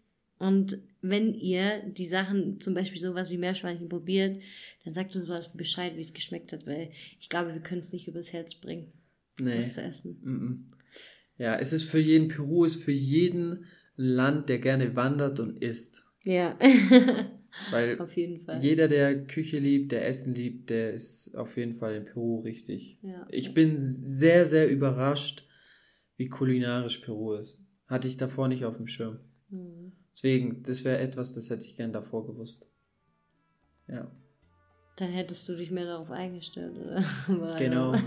Und 0.44 0.76
wenn 1.00 1.32
ihr 1.32 1.82
die 1.86 2.04
Sachen, 2.04 2.60
zum 2.60 2.74
Beispiel 2.74 3.00
sowas 3.00 3.30
wie 3.30 3.38
Meerschweinchen 3.38 3.88
probiert, 3.88 4.38
dann 4.84 4.92
sagt 4.92 5.16
uns 5.16 5.26
was 5.26 5.50
Bescheid, 5.54 5.96
wie 5.96 6.02
es 6.02 6.12
geschmeckt 6.12 6.52
hat, 6.52 6.66
weil 6.66 6.90
ich 7.18 7.30
glaube, 7.30 7.54
wir 7.54 7.62
können 7.62 7.80
es 7.80 7.94
nicht 7.94 8.08
übers 8.08 8.34
Herz 8.34 8.54
bringen, 8.54 8.92
nee. 9.40 9.56
das 9.56 9.72
zu 9.72 9.80
essen. 9.80 10.20
Mm 10.22 10.28
-mm. 10.28 10.58
Ja, 11.38 11.56
es 11.56 11.72
ist 11.72 11.84
für 11.84 11.98
jeden, 11.98 12.28
Peru 12.28 12.66
ist 12.66 12.82
für 12.82 12.92
jeden 12.92 13.64
Land, 13.96 14.50
der 14.50 14.58
gerne 14.58 14.94
wandert 14.94 15.40
und 15.40 15.62
isst. 15.62 16.04
Ja. 16.22 16.58
Weil 17.70 17.98
auf 18.00 18.14
jeden 18.14 18.40
Fall. 18.40 18.62
jeder, 18.62 18.86
der 18.88 19.24
Küche 19.24 19.58
liebt, 19.58 19.92
der 19.92 20.06
Essen 20.06 20.34
liebt, 20.34 20.68
der 20.68 20.92
ist 20.92 21.34
auf 21.36 21.56
jeden 21.56 21.74
Fall 21.74 21.94
in 21.94 22.04
Peru 22.04 22.40
richtig. 22.40 22.98
Ja. 23.00 23.26
Ich 23.30 23.54
bin 23.54 23.80
sehr, 23.80 24.44
sehr 24.44 24.68
überrascht, 24.68 25.46
wie 26.18 26.28
kulinarisch 26.28 26.98
Peru 26.98 27.32
ist. 27.32 27.58
Hatte 27.86 28.08
ich 28.08 28.18
davor 28.18 28.48
nicht 28.48 28.66
auf 28.66 28.76
dem 28.76 28.88
Schirm. 28.88 29.20
Hm. 29.50 29.83
Deswegen, 30.14 30.62
das 30.62 30.84
wäre 30.84 30.98
etwas, 30.98 31.32
das 31.32 31.50
hätte 31.50 31.64
ich 31.64 31.74
gern 31.74 31.92
davor 31.92 32.24
gewusst. 32.24 32.70
Ja, 33.88 34.06
Dann 34.94 35.10
hättest 35.10 35.48
du 35.48 35.56
dich 35.56 35.72
mehr 35.72 35.86
darauf 35.86 36.12
eingestellt, 36.12 36.78
oder? 36.78 37.04
Genau. 37.58 37.94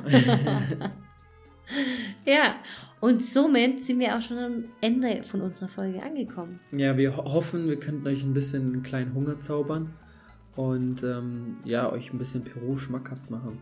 Ja, 2.25 2.55
und 3.01 3.25
somit 3.25 3.83
sind 3.83 3.99
wir 3.99 4.15
auch 4.15 4.21
schon 4.21 4.37
am 4.37 4.65
Ende 4.79 5.21
von 5.23 5.41
unserer 5.41 5.67
Folge 5.67 6.01
angekommen. 6.01 6.61
ja, 6.71 6.95
wir 6.95 7.17
ho 7.17 7.25
hoffen, 7.25 7.67
wir 7.67 7.77
könnten 7.77 8.07
euch 8.07 8.23
ein 8.23 8.33
bisschen 8.33 8.73
einen 8.73 8.83
kleinen 8.83 9.13
Hunger 9.13 9.41
zaubern 9.41 9.93
und 10.55 11.03
ähm, 11.03 11.55
ja, 11.65 11.91
euch 11.91 12.13
ein 12.13 12.17
bisschen 12.17 12.45
Peru 12.45 12.77
schmackhaft 12.77 13.29
machen. 13.29 13.59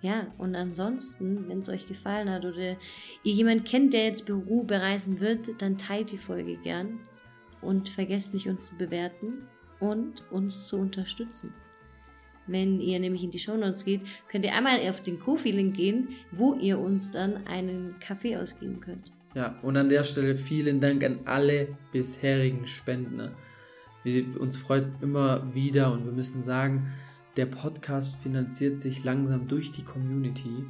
Ja, 0.00 0.26
und 0.38 0.54
ansonsten, 0.56 1.48
wenn 1.48 1.58
es 1.58 1.68
euch 1.68 1.86
gefallen 1.86 2.30
hat 2.30 2.46
oder 2.46 2.56
ihr 2.56 2.78
jemanden 3.34 3.64
kennt, 3.64 3.92
der 3.92 4.06
jetzt 4.06 4.24
Peru 4.24 4.64
bereisen 4.64 5.20
wird, 5.20 5.60
dann 5.60 5.76
teilt 5.76 6.12
die 6.12 6.18
Folge 6.18 6.56
gern 6.56 6.98
und 7.62 7.88
vergesst 7.88 8.34
nicht, 8.34 8.48
uns 8.48 8.66
zu 8.66 8.76
bewerten 8.76 9.48
und 9.80 10.30
uns 10.30 10.68
zu 10.68 10.78
unterstützen. 10.78 11.54
Wenn 12.46 12.80
ihr 12.80 12.98
nämlich 12.98 13.22
in 13.22 13.30
die 13.30 13.38
Shownotes 13.38 13.84
geht, 13.84 14.02
könnt 14.28 14.44
ihr 14.44 14.54
einmal 14.54 14.80
auf 14.88 15.00
den 15.00 15.18
Kofi-Link 15.18 15.76
gehen, 15.76 16.08
wo 16.32 16.54
ihr 16.54 16.78
uns 16.78 17.10
dann 17.10 17.46
einen 17.46 17.94
Kaffee 18.00 18.36
ausgeben 18.36 18.80
könnt. 18.80 19.12
Ja, 19.34 19.58
und 19.62 19.76
an 19.76 19.88
der 19.88 20.04
Stelle 20.04 20.34
vielen 20.34 20.80
Dank 20.80 21.04
an 21.04 21.20
alle 21.24 21.68
bisherigen 21.92 22.66
Spender. 22.66 23.32
Wir, 24.04 24.38
uns 24.40 24.56
freut 24.56 24.84
es 24.84 24.94
immer 25.00 25.54
wieder 25.54 25.92
und 25.92 26.04
wir 26.04 26.12
müssen 26.12 26.42
sagen, 26.42 26.92
der 27.36 27.46
Podcast 27.46 28.16
finanziert 28.22 28.80
sich 28.80 29.04
langsam 29.04 29.48
durch 29.48 29.72
die 29.72 29.84
Community 29.84 30.66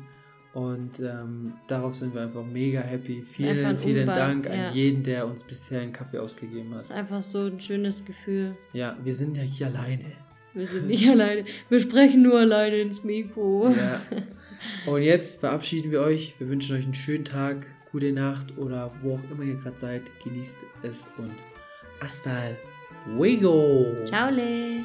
und 0.54 1.00
ähm, 1.00 1.54
darauf 1.66 1.94
sind 1.94 2.14
wir 2.14 2.22
einfach 2.22 2.44
mega 2.44 2.80
happy. 2.80 3.18
einfach 3.18 3.32
Vielen, 3.32 3.64
ein 3.64 3.78
vielen 3.78 4.00
Umbau, 4.08 4.14
Dank 4.14 4.46
ja. 4.46 4.68
an 4.68 4.74
jeden, 4.74 5.02
der 5.02 5.26
uns 5.26 5.42
bisher 5.42 5.80
einen 5.80 5.92
Kaffee 5.92 6.18
ausgegeben 6.18 6.70
Das 6.72 6.78
hat. 6.78 6.84
ist 6.84 6.92
einfach 6.92 7.22
so 7.22 7.46
ein 7.46 7.58
schönes 7.60 8.04
Gefühl. 8.04 8.56
Ja, 8.72 8.96
wir 9.02 9.14
sind 9.14 9.36
ja 9.36 9.42
hier 9.42 9.68
alleine. 9.68 10.12
Wir 10.54 10.66
sind 10.66 10.86
nicht 10.88 11.08
alleine. 11.10 11.44
Wir 11.70 11.80
sprechen 11.80 12.22
nur 12.22 12.38
alleine 12.38 12.76
ins 12.76 13.02
Mikro. 13.02 13.70
Ja. 13.74 14.02
Und 14.86 15.02
jetzt 15.02 15.40
verabschieden 15.40 15.90
wir 15.90 16.00
euch. 16.02 16.34
Wir 16.38 16.48
wünschen 16.48 16.76
euch 16.76 16.84
einen 16.84 16.94
schönen 16.94 17.24
Tag, 17.24 17.66
gute 17.90 18.12
Nacht 18.12 18.56
oder 18.58 18.92
wo 19.00 19.14
auch 19.14 19.30
immer 19.30 19.44
ihr 19.44 19.56
gerade 19.56 19.78
seid. 19.78 20.02
Genießt 20.22 20.58
es 20.82 21.08
und 21.18 21.32
hasta 22.00 22.50
luego. 23.06 23.86
Ciao, 24.04 24.28
Le. 24.30 24.84